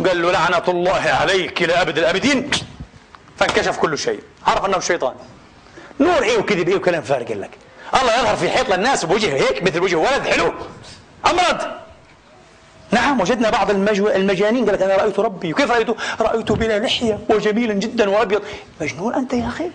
[0.07, 2.51] قال له لعنة الله عليك إلى أبد الأبدين.
[3.37, 4.21] فانكشف كل شيء.
[4.47, 5.15] عرف أنه الشيطان
[6.01, 7.51] نور إيه وكذب إيه وكلام فارغ قال لك.
[8.01, 10.53] الله يظهر في حيط للناس بوجه هيك مثل وجه ولد حلو.
[11.27, 11.59] أمرض.
[12.91, 14.09] نعم وجدنا بعض المجو...
[14.09, 15.53] المجانين قال لك أنا رأيت ربي.
[15.53, 18.43] وكيف رأيته؟ رأيته بلا لحية وجميلا جدا وأبيض.
[18.81, 19.71] مجنون أنت يا أخي.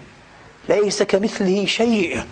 [0.70, 2.24] ليس كمثله شيء.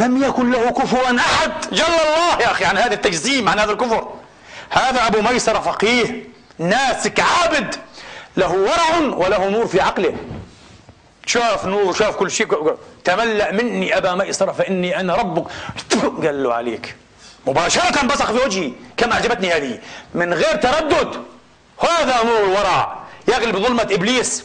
[0.00, 1.52] لم يكن له كفوا أحد.
[1.72, 4.08] جل الله يا أخي عن هذا التجزيم عن هذا الكفر.
[4.70, 6.24] هذا أبو ميسر فقيه
[6.58, 7.74] ناسك عابد.
[8.36, 10.14] له ورع وله نور في عقله.
[11.26, 12.76] شاف نور شاف كل شيء.
[13.04, 15.44] تملأ مني أبا ميسر فإني أنا ربك.
[16.24, 16.96] قال له عليك.
[17.46, 19.78] مباشرة بصق في وجهي كما أعجبتني هذه.
[20.14, 21.22] من غير تردد.
[21.80, 24.44] هذا نور الورع يغلب ظلمة إبليس.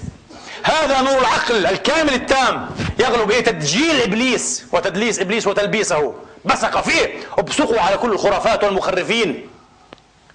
[0.64, 6.14] هذا نور العقل الكامل التام يغلب إيه تدجيل إبليس وتدليس إبليس وتلبيسه.
[6.46, 9.50] بصق فيه وبصقوا على كل الخرافات والمخرفين.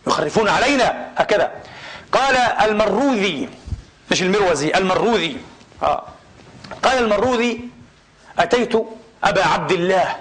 [0.06, 1.52] يخرفون علينا هكذا.
[2.12, 3.48] قال المروذي
[4.10, 5.36] مش المروزي المروذي.
[5.82, 6.04] آه.
[6.82, 7.60] قال المروذي
[8.38, 8.74] أتيت
[9.24, 10.16] أبا عبد الله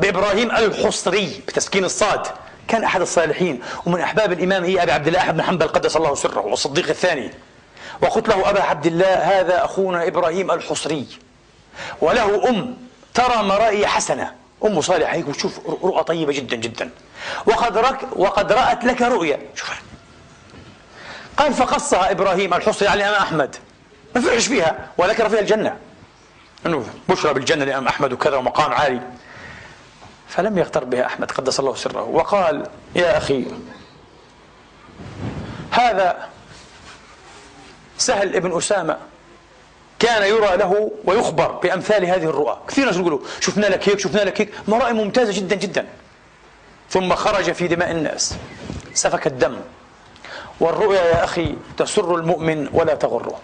[0.00, 2.26] بإبراهيم الحصري بتسكين الصاد.
[2.68, 6.40] كان أحد الصالحين ومن أحباب الإمام هي أبي عبد الله بن حنبل قدس الله سره
[6.40, 7.30] والصديق الثاني.
[8.02, 11.06] وقلت له أبا عبد الله هذا أخونا إبراهيم الحصري.
[12.00, 12.76] وله أم
[13.14, 14.34] ترى مرائي حسنة.
[14.64, 16.90] أم صالحة هيك وتشوف رؤى طيبة جدا جدا.
[17.46, 19.38] وقد رك وقد رأت لك رؤيا.
[19.54, 19.82] شوف.
[21.36, 23.56] قال فقصها إبراهيم الحصري على الإمام أحمد.
[24.14, 25.76] ما فرحش فيها وذكر فيها الجنة.
[26.66, 29.00] أنه بشرى بالجنة لإمام أحمد وكذا ومقام عالي.
[30.28, 32.02] فلم يغتر بها أحمد قدس الله سره.
[32.02, 33.46] وقال يا أخي
[35.70, 36.28] هذا
[37.98, 38.98] سهل ابن أسامة
[39.98, 42.58] كان يرى له ويخبر بأمثال هذه الرؤى.
[42.68, 44.52] كثير ناس يقولوا شفنا لك هيك شفنا لك هيك.
[44.68, 45.86] مرائي ممتازة جدا جدا.
[46.90, 48.34] ثم خرج في دماء الناس.
[48.94, 49.56] سفك الدم.
[50.60, 53.40] والرؤيا يا أخي تسر المؤمن ولا تغره.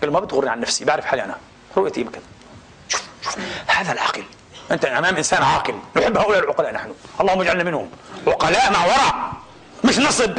[0.00, 1.36] قال ما بتغرني عن نفسي بعرف حالي أنا.
[1.76, 2.22] رؤيتي بكذا
[2.88, 3.38] شوف شوف.
[3.66, 4.22] هذا العقل
[4.70, 5.74] أنت أمام إنسان عاقل.
[5.96, 6.94] نحب هؤلاء العقلاء نحن.
[7.20, 7.90] اللهم اجعلنا منهم.
[8.26, 9.32] عقلاء مع ورع
[9.84, 10.38] مش نصب.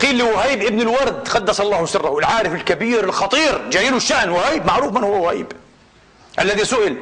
[0.00, 5.04] قيل لوهيب ابن الورد قدس الله سره العارف الكبير الخطير جليل الشأن وهيب معروف من
[5.04, 5.52] هو وهيب.
[6.38, 6.96] الذي سئل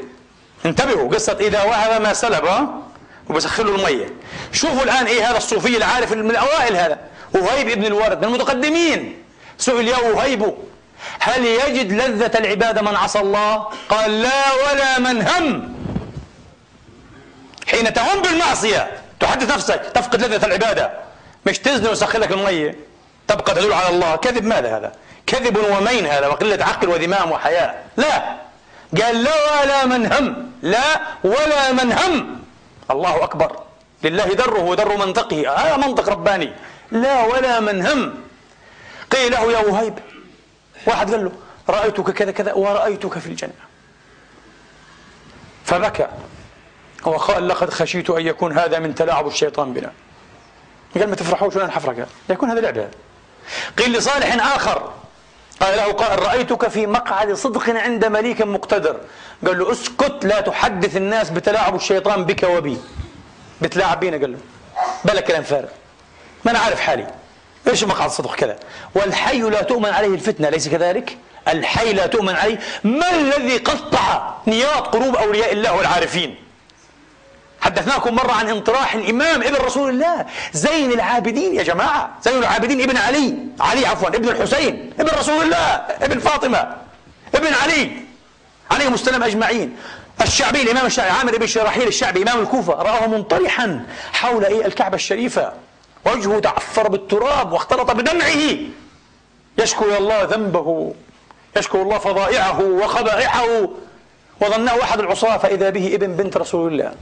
[0.66, 2.68] انتبهوا قصة إذا وهب ما سلب
[3.28, 4.08] وبسخر له المية.
[4.52, 6.98] شوفوا الآن إيه هذا الصوفي العارف من الأوائل هذا
[7.34, 9.22] وهيب ابن الورد من المتقدمين.
[9.58, 10.54] سئل يا وهيب
[11.20, 15.74] هل يجد لذة العبادة من عصى الله؟ قال لا ولا من هم.
[17.66, 18.90] حين تهم بالمعصية
[19.20, 21.04] تحدث نفسك تفقد لذة العبادة.
[21.46, 22.78] مش تزني ويسخر لك المية.
[23.28, 24.16] تبقى تدل على الله.
[24.16, 24.92] كذب ماذا هذا؟
[25.26, 28.36] كذب ومين هذا؟ وقلة عقل وذمام وحياء لا.
[29.02, 30.52] قال لا ولا من هم.
[30.62, 32.42] لا ولا من هم.
[32.90, 33.60] الله أكبر.
[34.02, 35.54] لله دره ودر منطقه.
[35.56, 36.52] هذا منطق رباني.
[36.90, 38.14] لا ولا من هم.
[39.12, 39.98] قيل له يا وهيب.
[40.86, 41.32] واحد قال له
[41.68, 43.52] رأيتك كذا كذا ورأيتك في الجنة.
[45.64, 46.06] فبكى.
[47.04, 49.92] وقال لقد خشيت أن يكون هذا من تلاعب الشيطان بنا.
[50.94, 52.88] قال ما تفرحوش ولا نحفرك يكون هذا لعبة.
[53.78, 54.92] قيل لصالح آخر
[55.60, 59.00] قال له قال رأيتك في مقعد صدق عند مليك مقتدر.
[59.46, 62.78] قال له اسكت لا تحدث الناس بتلاعب الشيطان بك وبي.
[63.60, 64.38] بتلاعب بينا قال له.
[65.04, 65.68] بلا كلام فارغ.
[66.44, 67.06] ما أنا عارف حالي.
[67.68, 68.56] إيش مقعد الصدق كذا؟
[68.94, 70.48] والحي لا تؤمن عليه الفتنة.
[70.48, 71.18] ليس كذلك؟
[71.48, 72.58] الحي لا تؤمن عليه.
[72.84, 76.43] ما الذي قطع نياط قلوب أولياء الله والعارفين؟
[77.64, 80.26] حدثناكم مرة عن انطراح الإمام ابن رسول الله.
[80.52, 82.10] زين العابدين يا جماعة.
[82.22, 83.34] زين العابدين ابن علي.
[83.60, 85.66] علي عفوا ابن الحسين ابن رسول الله
[86.02, 86.76] ابن فاطمة
[87.34, 87.90] ابن علي.
[88.70, 89.76] عليهم السلام أجمعين.
[90.22, 95.52] الشعبي الإمام الشعبي عامر بن شراحيل الشعبي إمام الكوفة رآه منطرحا حول إيه؟ الكعبة الشريفة.
[96.06, 98.56] وجهه تعفر بالتراب واختلط بدمعه.
[99.58, 100.94] يشكو إلى الله ذنبه.
[101.56, 103.68] يشكو الله فضائعه وخبائحه
[104.40, 106.92] وظنه أحد العصاة فإذا به ابن بنت رسول الله.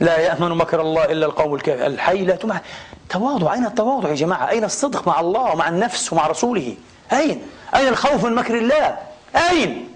[0.00, 2.60] لا يأمن مكر الله إلا القوم الكافر الحيلة مع
[3.08, 3.54] تواضع.
[3.54, 6.74] أين التواضع يا جماعة؟ أين الصدق مع الله ومع النفس ومع رسوله؟
[7.12, 7.42] أين؟
[7.74, 8.98] أين الخوف من مكر الله؟
[9.50, 9.88] أين؟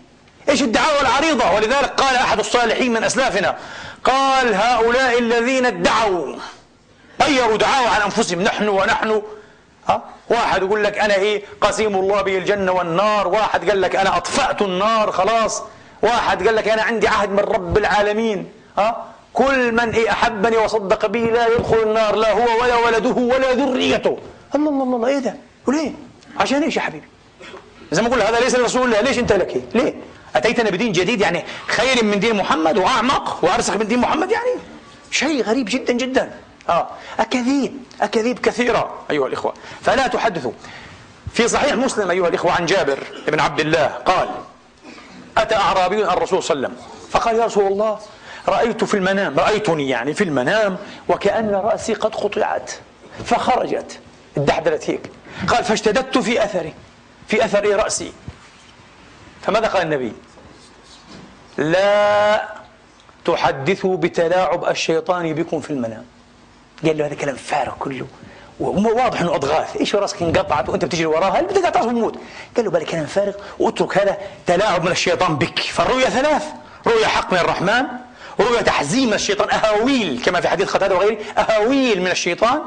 [0.48, 3.56] إيش الدعاوى العريضة؟ ولذلك قال أحد الصالحين من أسلافنا
[4.04, 6.36] قال هؤلاء الذين ادعوا
[7.22, 8.42] غيروا دعاوى عن أنفسهم.
[8.42, 9.22] نحن ونحن.
[9.88, 13.28] ها؟ واحد يقول لك أنا إيه؟ قسيم الله به الجنة والنار.
[13.28, 15.62] واحد قال لك أنا أطفأت النار خلاص.
[16.02, 18.52] واحد قال لك أنا عندي عهد من رب العالمين.
[18.78, 23.52] ها؟ كل من إيه أحبني وصدق بي لا يدخل النار لا هو ولا ولده ولا
[23.52, 24.18] ذريته.
[24.54, 25.34] الله الله الله إيه ده؟
[25.66, 25.92] وليه؟
[26.40, 27.06] عشان إيش يا حبيبي؟
[27.92, 29.94] زي ما أقول هذا ليس لرسول الله ليش أنت لك؟ إيه ليه؟
[30.36, 34.50] أتيتنا بدين جديد يعني خير من دين محمد وأعمق وأرسخ من دين محمد يعني؟
[35.10, 36.30] شيء غريب جدا جدا.
[36.68, 36.88] آه.
[37.20, 39.54] أكاذيب أكاذيب كثيرة أيها الإخوة.
[39.82, 40.52] فلا تحدثوا.
[41.32, 44.28] في صحيح مسلم أيها الإخوة عن جابر بن عبد الله قال
[45.38, 47.98] أتى أعرابي الرسول صلى الله عليه وسلم فقال يا رسول الله
[48.48, 50.76] رأيت في المنام رأيتني يعني في المنام
[51.08, 52.70] وكأن رأسي قد قطعت
[53.24, 53.98] فخرجت.
[54.36, 55.10] ادحدلت هيك.
[55.48, 56.72] قال فاشتددت في أثره
[57.28, 58.12] في أثر رأسي.
[59.42, 60.12] فماذا قال النبي؟
[61.58, 62.48] لا
[63.24, 66.04] تحدثوا بتلاعب الشيطان بكم في المنام.
[66.84, 68.06] قال له هذا كلام فارغ كله
[68.60, 69.76] واضح إنه أضغاث.
[69.76, 72.18] إيش راسك انقطعت وأنت بتجري وراها؟ اللي بتقطع راسه بموت
[72.56, 73.32] قال له بالك كلام فارغ.
[73.58, 75.58] واترك هذا تلاعب من الشيطان بك.
[75.58, 76.44] فالرؤيا ثلاث.
[76.86, 77.84] رؤيا حق من الرحمن
[78.40, 79.50] رؤيا تحزين من الشيطان.
[79.50, 82.62] أهاويل كما في حديث قتادة وغيره أهاويل من الشيطان.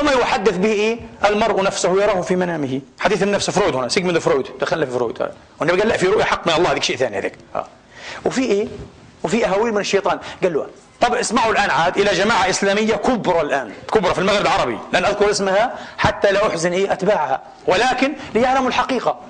[0.00, 2.80] وما يحدث به إيه؟ المرء نفسه يراه في منامه.
[3.00, 5.28] حديث النفس فرويد هنا سيجموند فرويد دخلنا في فرويد
[5.60, 7.34] والنبي قال لا في رؤيا حق من الله هذيك شيء ثاني هذيك.
[7.54, 7.66] آه.
[8.24, 8.68] وفي إيه؟
[9.22, 10.18] وفي أهاويل من الشيطان.
[10.42, 10.66] قال له
[11.00, 13.72] طب اسمعوا الآن عاد إلى جماعة إسلامية كبرى الآن.
[13.92, 14.78] كبرى في المغرب العربي.
[14.92, 17.42] لن أذكر اسمها حتى لا أحزن إيه؟ أتباعها.
[17.66, 19.20] ولكن ليعلموا الحقيقة.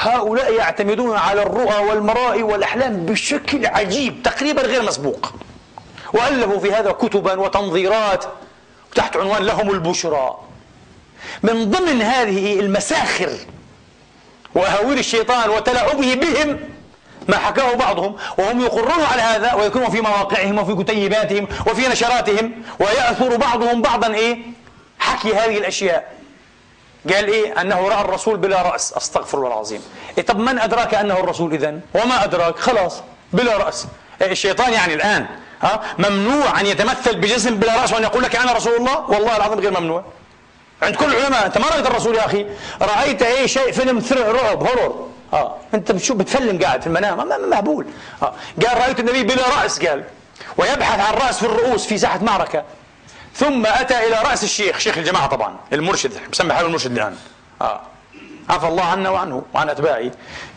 [0.00, 5.32] هؤلاء يعتمدون على الرؤى والمرائي والأحلام بشكل عجيب تقريبا غير مسبوق.
[6.12, 8.24] وألفوا في هذا كتبا وتنظيرات
[8.94, 10.38] تحت عنوان لهم البشرى.
[11.42, 13.30] من ضمن هذه المساخر
[14.54, 16.60] وأهاويل الشيطان وتلاعبه بهم
[17.28, 23.36] ما حكاه بعضهم وهم يقرون على هذا ويكونون في مواقعهم وفي كتيباتهم وفي نشراتهم ويأثر
[23.36, 24.38] بعضهم بعضا إيه؟
[24.98, 26.17] حكي هذه الأشياء.
[27.14, 28.92] قال إيه؟ أنه رأى الرسول بلا رأس.
[28.92, 29.82] أستغفر الله العظيم.
[30.18, 33.86] إيه طب من أدراك أنه الرسول إذن؟ وما أدراك؟ خلاص بلا رأس.
[34.22, 35.26] إيه الشيطان يعني الآن
[35.62, 39.58] ها ممنوع أن يتمثل بجسم بلا رأس وأن يقول لك أنا رسول الله؟ والله العظيم
[39.60, 40.04] غير ممنوع.
[40.82, 42.46] عند كل العلماء أنت ما رأيت الرسول يا أخي؟
[42.82, 45.08] رأيت أي شيء فيلم رعب هورور.
[45.32, 47.86] آه أنت بتشوف بتفلم قاعد في المنام؟ مهبول.
[48.22, 48.32] آه
[48.66, 50.04] قال رأيت النبي بلا رأس قال.
[50.56, 52.64] ويبحث عن رأس في الرؤوس في ساحة معركة.
[53.38, 57.16] ثم أتى إلى رأس الشيخ شيخ الجماعة طبعا المرشد مسمى حاله المرشد الآن.
[57.62, 57.80] آه.
[58.48, 60.10] عفى الله عنا وعنه وعن أتباعه.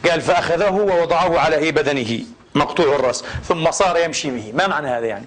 [0.09, 2.19] قال فأخذه ووضعه على اي بدنه
[2.55, 4.51] مقطوع الرأس ثم صار يمشي به.
[4.53, 5.25] ما معنى هذا يعني؟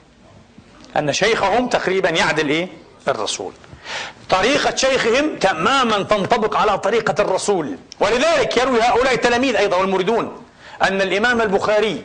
[0.97, 2.69] أن شيخهم تقريبا يعدل إيه؟
[3.09, 3.53] الرسول.
[4.31, 7.79] طريقة شيخهم تماما تنطبق على طريقة الرسول.
[8.01, 10.43] ولذلك يروي هؤلاء التلاميذ أيضا والمريدون
[10.83, 12.03] أن الإمام البخاري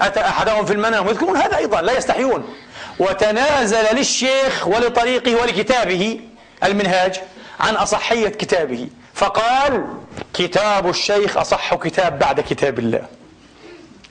[0.00, 1.06] أتى أحدهم في المنام.
[1.06, 2.54] ويذكرون هذا أيضا لا يستحيون.
[3.00, 6.20] وتنازل للشيخ ولطريقه ولكتابه
[6.64, 7.20] المنهاج
[7.60, 8.88] عن أصحية كتابه.
[9.14, 9.86] فقال
[10.34, 13.06] كتاب الشيخ أصح كتاب بعد كتاب الله.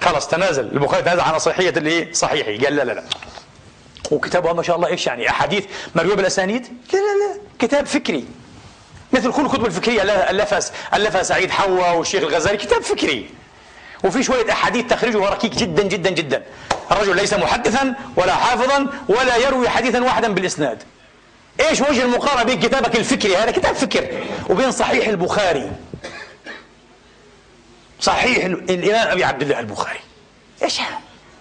[0.01, 0.63] خلاص تنازل.
[0.65, 2.65] البخاري تنازل عن أصحية اللي صحيحة.
[2.65, 3.03] قال لا لا لا.
[4.11, 5.65] وكتابها ما شاء الله إيش يعني؟ أحاديث
[5.95, 7.41] مرويه بالأسانيد؟ لا لا لا.
[7.59, 8.25] كتاب فكري.
[9.13, 10.59] مثل كل الكتب الفكرية الفها
[10.93, 13.29] الفها سعيد حوا والشيخ الغزالي كتاب فكري.
[14.03, 16.43] وفي شوية أحاديث تخرجها ركيك جدا جدا جدا.
[16.91, 20.83] الرجل ليس محدثا ولا حافظا ولا يروي حديثا واحدا بالإسناد.
[21.59, 24.23] إيش وجه المقارنة بين كتابك الفكري؟ هذا كتاب فكر.
[24.49, 25.71] وبين صحيح البخاري.
[28.01, 29.99] صحيح الإمام أبي عبد الله البخاري.
[30.63, 30.97] إيش؟ هذا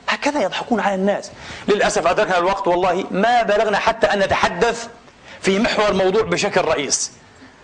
[0.09, 1.31] هكذا يضحكون على الناس.
[1.69, 4.89] للأسف أدركنا الوقت والله ما بلغنا حتى أن نتحدث
[5.41, 7.13] في محور الموضوع بشكل رئيس.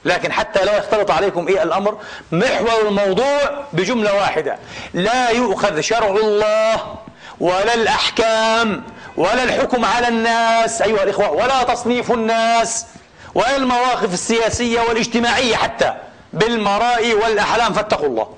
[0.05, 1.99] لكن حتى لا يختلط عليكم إيه الأمر
[2.33, 4.59] محور الموضوع بجملة واحدة.
[4.95, 6.97] لا يؤخذ شرع الله
[7.41, 8.85] ولا الأحكام
[9.17, 12.87] ولا الحكم على الناس أيها الإخوة ولا تصنيف الناس
[13.35, 15.95] ولا المواقف السياسية والاجتماعية حتى
[16.33, 18.29] بالمرائي والأحلام فاتقوا الله.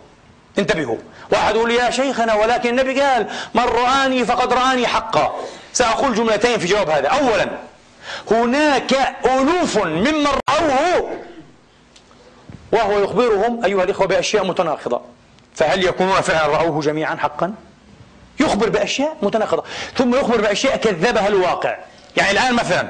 [0.59, 0.97] انتبهوا.
[1.33, 5.37] واحد يقول يا شيخنا ولكن النبي قال من رآني فقد رآني حقا.
[5.73, 7.09] سأقول جملتين في جواب هذا.
[7.09, 7.49] أولا
[8.31, 8.93] هناك
[9.25, 11.11] ألوف ممن رأوه
[12.73, 15.01] وهو يخبرهم أيها الإخوة بأشياء متناقضة.
[15.55, 17.55] فهل يكونون فعلا رأوه جميعا حقا؟
[18.41, 19.65] يخبر بأشياء متناقضة.
[19.97, 21.79] ثم يخبر بأشياء كذبها الواقع.
[22.17, 22.89] يعني الآن مثلا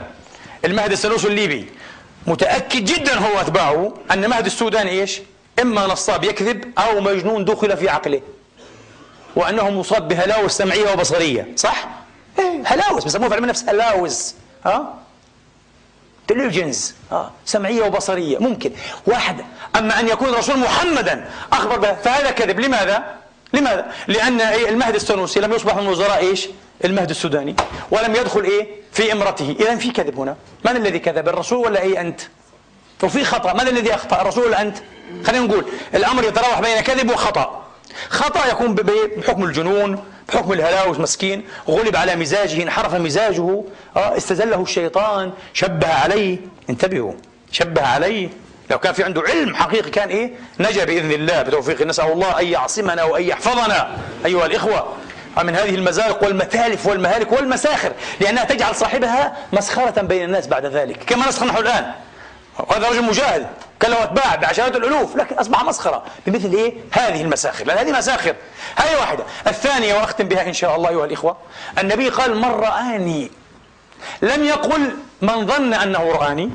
[0.64, 1.68] المهدي السلوس الليبي
[2.26, 5.20] متأكد جدا هو أتباعه أن مهدي السودان إيش؟
[5.62, 8.20] إما نصاب يكذب أو مجنون دخل في عقله.
[9.36, 11.49] وأنه مصاب بهلاوس سمعية وبصرية.
[11.57, 11.88] صح؟
[12.38, 14.34] إيه هلاوس بسموه في علم النفس هلاوس.
[14.66, 14.94] ها؟
[16.28, 17.30] تليجنز آه.
[17.44, 18.38] سمعية وبصرية.
[18.38, 18.72] ممكن.
[19.07, 19.44] واحد
[19.76, 22.61] أما أن يكون الرسول محمدا أخبر به فهذا كذب.
[22.61, 23.16] لماذا؟
[23.57, 26.48] لماذا؟ لأن إيه؟ المهدي السنوسي لم يصبح من وزراء إيش؟
[26.84, 27.57] المهدي السوداني.
[27.90, 29.57] ولم يدخل إيه؟ في إمرته.
[29.61, 30.36] إذا في كذب هنا.
[30.64, 32.20] من الذي كذب؟ الرسول ولا إيه أنت؟
[33.02, 33.52] وفي خطأ.
[33.52, 34.76] من الذي أخطأ؟ الرسول ولا أنت؟
[35.26, 37.62] خلينا نقول الأمر يتراوح بين كذب وخطأ.
[38.09, 43.64] خطأ يكون بحكم الجنون بحكم الهلاوس مسكين غلب على مزاجه انحرف مزاجه
[43.96, 46.38] آه استزله الشيطان شبه عليه.
[46.70, 47.12] انتبهوا.
[47.52, 48.28] شبه عليه.
[48.71, 52.47] لو كان في عنده علم حقيقي كان إيه؟ نجا بإذن الله بتوفيق نسأل الله أن
[52.47, 53.97] يعصمنا وأن يحفظنا.
[54.27, 54.95] أيها الإخوة
[55.43, 61.05] من هذه المزالق والمتالف والمهالك والمساخر لأنها تجعل صاحبها مسخرة بين الناس بعد ذلك.
[61.05, 61.93] كما نسخر نحن الآن.
[62.59, 63.47] وهذا رجل مجاهد
[63.81, 67.67] كان له اتباع بعشرات الألوف لكن أصبح مسخرة بمثل إيه؟ هذه المساخر.
[67.67, 68.35] لأن هذه مساخر.
[68.77, 69.25] هذه واحدة.
[69.47, 71.37] الثانية وأختم بها إن شاء الله أيها الإخوة
[71.79, 73.31] النبي قال من رآني؟
[74.23, 76.51] لم يقل من ظن أنه رآني.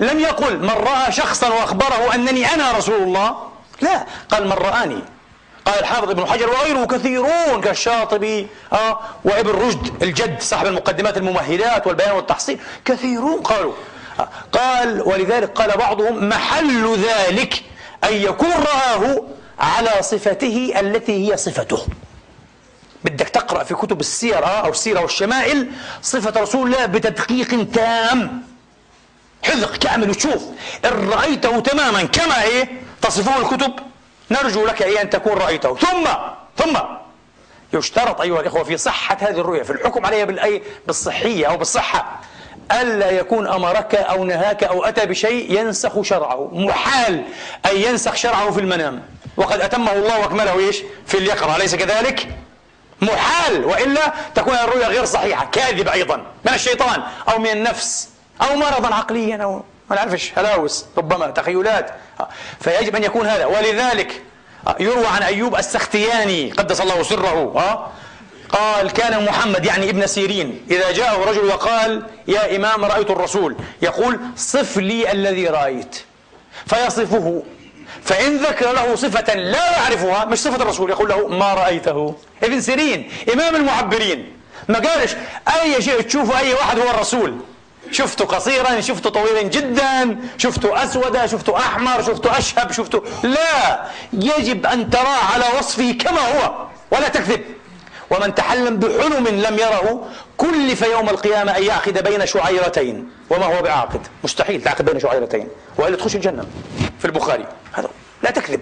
[0.00, 3.36] لم يقل من رأى شخصا وأخبره أنني أنا رسول الله.
[3.80, 5.02] لا قال من رآني.
[5.64, 12.10] قال الحافظ ابن حجر وغيره كثيرون كالشاطبي آه وابن رشد الجد صاحب المقدمات الممهدات والبيان
[12.10, 13.72] والتحصيل كثيرون قالوا.
[14.52, 17.62] قال ولذلك قال بعضهم محل ذلك
[18.04, 19.22] أن يكون رآه
[19.58, 21.86] على صفته التي هي صفته.
[23.04, 25.70] بدك تقرأ في كتب السيرة أو السيرة والشمائل
[26.02, 28.42] صفة رسول الله بتدقيق تام.
[29.44, 30.42] حذق كامل وتشوف
[30.84, 32.68] إن رأيته تماما كما إيه؟
[33.02, 33.72] تصفه الكتب.
[34.30, 35.76] نرجو لك إيه أن تكون رأيته.
[35.76, 36.08] ثم
[36.58, 36.78] ثم
[37.72, 42.20] يشترط أيها الإخوة في صحة هذه الرؤية في الحكم عليها بالأي بالصحية أو بالصحة
[42.72, 46.50] ألا يكون أمرك أو نهاك أو أتى بشيء ينسخ شرعه.
[46.52, 47.24] محال
[47.66, 49.02] أن ينسخ شرعه في المنام.
[49.36, 52.28] وقد أتمه الله وأكمله إيش؟ في اليقظة أليس كذلك؟
[53.00, 53.64] محال.
[53.64, 55.44] وإلا تكون الرؤيا غير صحيحة.
[55.44, 56.16] كاذب أيضا.
[56.44, 58.08] من الشيطان؟ أو من النفس.
[58.42, 60.32] أو مرضا عقليا أو ما نعرفش.
[60.36, 61.90] هلاوس ربما تخيلات.
[62.60, 63.46] فيجب أن يكون هذا.
[63.46, 64.22] ولذلك
[64.80, 67.92] يروى عن أيوب السختياني قدس الله سره.
[68.48, 70.66] قال كان محمد يعني ابن سيرين.
[70.70, 73.56] إذا جاءه رجل وقال يا إمام رأيت الرسول.
[73.82, 75.96] يقول صف لي الذي رأيت.
[76.66, 77.42] فيصفه.
[78.04, 82.14] فإن ذكر له صفة لا يعرفها مش صفة الرسول يقول له ما رأيته.
[82.42, 84.36] ابن سيرين إمام المعبرين.
[84.68, 85.16] ما قالش
[85.62, 87.36] أي شيء تشوفه أي واحد هو الرسول.
[87.94, 93.84] شفته قصيرا شفته طويلا جدا شفته أسود شفته أحمر شفته أشهب شفته لا.
[94.12, 97.40] يجب أن تراه على وصفه كما هو ولا تكذب.
[98.10, 103.08] ومن تحلم بحلم لم يره كلف يوم القيامة أن يعقد بين شعيرتين.
[103.30, 105.48] وما هو بعاقد؟ مستحيل تعقد بين شعيرتين.
[105.78, 106.46] وإلا تخش الجنة.
[106.98, 107.46] في البخاري.
[107.72, 107.88] هذا
[108.22, 108.60] لا تكذب.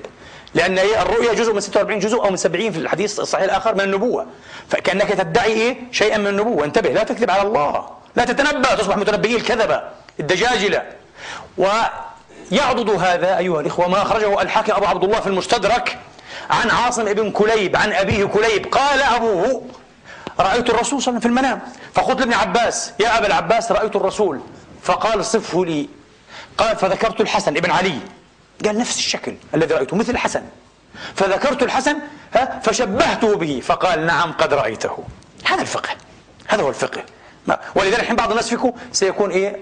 [0.55, 4.27] لأن الرؤيا جزء من 46 جزء أو من 70 في الحديث الصحيح الآخر من النبوة.
[4.69, 6.65] فكأنك تدعي إيه؟ شيئا من النبوة.
[6.65, 8.02] انتبه لا تكذب على الله.
[8.17, 9.83] لا تتنبأ تصبح متنبئي الكذبة
[10.21, 10.83] الدجاجلة.
[11.59, 15.99] ويعضد هذا أيها الإخوة ما أخرجه الحاكم أبو عبد الله في المستدرك
[16.51, 18.67] عن عاصم بن كليب عن أبيه كليب.
[18.67, 19.67] قال أبوه
[20.41, 21.61] رأيت الرسول صلى الله عليه وسلم في المنام.
[21.95, 24.41] فقلت لابن عباس يا أبا العباس رأيت الرسول.
[24.83, 25.89] فقال صفه لي.
[26.59, 27.99] قال فذكرت الحسن ابن علي.
[28.65, 30.43] قال نفس الشكل الذي رأيته مثل الحسن.
[31.15, 31.97] فذكرت الحسن
[32.63, 33.63] فشبهته به.
[33.65, 35.05] فقال نعم قد رأيته.
[35.45, 35.91] هذا الفقه
[36.49, 37.03] هذا هو الفقه.
[37.75, 39.57] ولذلك الحين بعض الناس فيكم سيكون إيه؟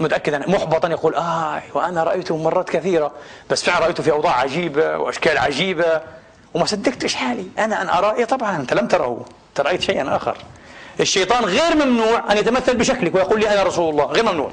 [0.00, 0.50] متأكدا.
[0.50, 3.12] محبطا يقول آه وأنا رأيته مرات كثيرة.
[3.50, 6.00] بس فعلا رأيته في أوضاع عجيبة وأشكال عجيبة.
[6.54, 9.24] وما صدقتش حالي؟ أنا أن أرى إيه طبعا أنت لم تره.
[9.50, 10.36] أنت رأيت شيئا آخر.
[11.00, 14.04] الشيطان غير ممنوع أن يتمثل بشكلك ويقول لي أنا رسول الله.
[14.04, 14.50] غير ممنوع.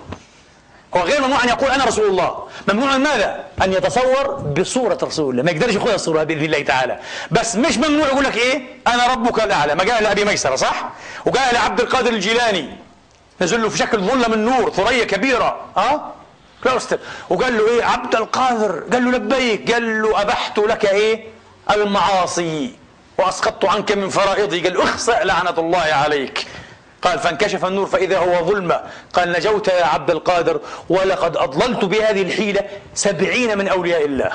[0.95, 2.47] هو غير ممنوع أن يقول أنا رسول الله.
[2.67, 5.43] ممنوع من ماذا؟ أن يتصور بصورة رسول الله.
[5.43, 6.99] ما يقدرش ياخذ الصورة بإذن الله تعالى.
[7.31, 9.75] بس مش ممنوع يقول لك إيه؟ أنا ربك الأعلى.
[9.75, 10.89] ما قال لأبي ميسرة صح؟
[11.25, 12.69] وقال لعبد القادر الجيلاني.
[13.41, 15.59] نزل له في شكل ظلة من نور ثريا كبيرة.
[15.77, 16.11] ها؟
[16.63, 18.83] كلاستر وقال له إيه؟ عبد القادر.
[18.93, 19.71] قال له لبيك.
[19.71, 21.25] قال له أبحت لك إيه؟
[21.71, 22.75] المعاصي.
[23.17, 24.67] وأسقطت عنك من فرائضي.
[24.67, 26.47] قال اخسأ لعنة الله عليك.
[27.07, 28.81] قال فانكشف النور فإذا هو ظلمة.
[29.13, 32.61] قال نجوت يا عبد القادر ولقد أضللت بهذه الحيلة
[32.93, 34.31] سبعين من أولياء الله.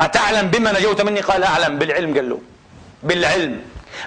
[0.00, 1.78] أتعلم بما نجوت مني؟ قال أعلم.
[1.78, 2.38] بالعلم قال له.
[3.02, 3.60] بالعلم.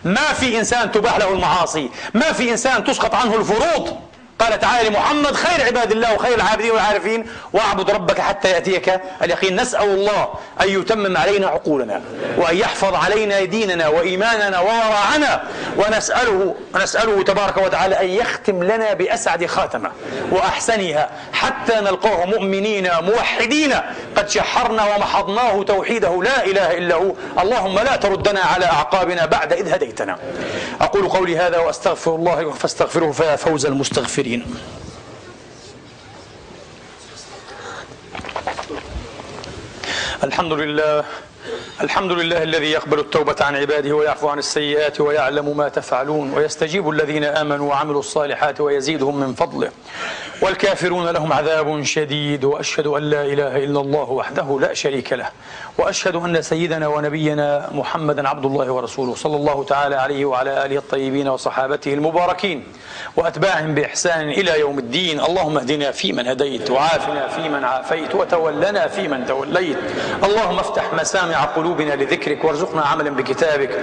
[0.03, 1.89] ما في إنسان تباح له المعاصي.
[2.13, 3.97] ما في إنسان تسقط عنه الفروض.
[4.41, 9.61] قال تعالى لمحمد خير عباد الله وخير العابدين والعارفين واعبد ربك حتى يأتيك اليقين.
[9.61, 10.27] نسأل الله
[10.61, 12.01] أن يتمم علينا عقولنا
[12.37, 15.43] وأن يحفظ علينا ديننا وإيماننا ووراعنا
[15.77, 19.91] ونسأله نسأله تبارك وتعالى أن يختم لنا بأسعد خاتمة
[20.31, 23.73] وأحسنها حتى نلقاه مؤمنين موحدين.
[24.17, 27.11] قد شحرنا ومحضناه توحيده لا إله إلا هو.
[27.39, 30.17] اللهم لا تردنا على أعقابنا بعد إذ هديتنا.
[30.81, 34.30] أقول قولي هذا وأستغفر الله فاستغفره فيا فوز المستغفرين.
[34.35, 34.71] المسلمين
[40.23, 41.03] الحمد لله
[41.81, 47.23] الحمد لله الذي يقبل التوبة عن عباده ويعفو عن السيئات ويعلم ما تفعلون ويستجيب الذين
[47.23, 49.71] آمنوا وعملوا الصالحات ويزيدهم من فضله.
[50.41, 55.29] والكافرون لهم عذاب شديد وأشهد أن لا إله إلا الله وحده لا شريك له
[55.77, 61.27] وأشهد أن سيدنا ونبينا محمدا عبد الله ورسوله صلى الله تعالى عليه وعلى آله الطيبين
[61.27, 62.63] وصحابته المباركين
[63.15, 65.19] وأتباعهم بإحسان إلى يوم الدين.
[65.19, 69.77] اللهم اهدنا فيمن هديت وعافنا فيمن عافيت وتولنا فيمن توليت.
[70.23, 73.79] اللهم افتح مسامع قلوبنا لذكرك وارزقنا عملا بكتابك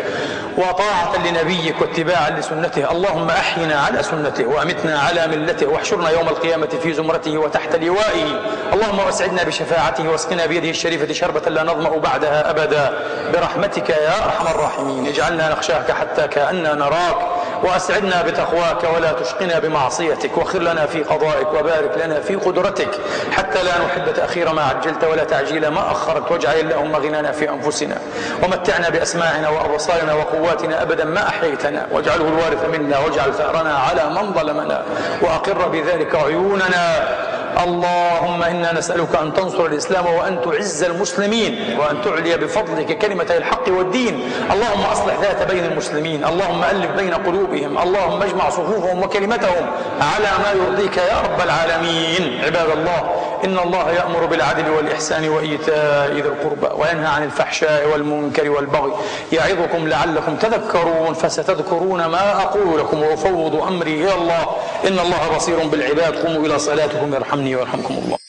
[0.58, 2.92] وطاعة لنبيك واتباعا لسنته.
[2.92, 8.40] اللهم أحينا على سنته وأمتنا على ملته واحشرنا يوم القيامة في زمرته وتحت لوائه.
[8.72, 12.98] اللهم واسعدنا بشفاعته واسقنا بيده الشريفة شربة لا نظمأ بعدها أبدا.
[13.32, 15.06] برحمتك يا أرحم الراحمين.
[15.06, 17.16] اجعلنا نخشاك حتى كأننا نراك.
[17.64, 20.38] وأسعدنا بتقواك ولا تشقنا بمعصيتك.
[20.38, 22.90] واخر لنا في قضائك وبارك لنا في قدرتك.
[23.32, 26.32] حتى لا نحب تأخير ما عجلت ولا تعجيل ما أخرت.
[26.32, 27.98] واجعل اللهم غنانا في أنفسنا.
[28.42, 31.86] ومتعنا بأسماعنا وأبصارنا وقواتنا أبدا ما أحييتنا.
[31.92, 32.98] واجعله الوارث منا.
[32.98, 34.82] واجعل ثأرنا على من ظلمنا.
[35.22, 37.18] وأقر بذلك عيوننا.
[37.58, 44.30] اللهم إنا نسألك أن تنصر الإسلام وأن تعز المسلمين وأن تعلي بفضلك كلمة الحق والدين.
[44.52, 46.24] اللهم أصلح ذات بين المسلمين.
[46.24, 47.78] اللهم ألف بين قلوبهم.
[47.78, 49.64] اللهم اجمع صفوفهم وكلمتهم
[50.00, 52.22] على ما يرضيك يا رب العالمين.
[52.44, 53.00] عباد الله
[53.44, 58.92] إن الله يأمر بالعدل والإحسان وإيتاء ذي القربى وينهى عن الفحشاء والمنكر والبغي
[59.32, 64.46] يعظكم لعلكم تذكرون فستذكرون ما أقول لكم وأفوض أمري إلى الله
[64.88, 68.27] إن الله بصير بالعباد قوموا إلى صلاتكم يرحمني ويرحمكم الله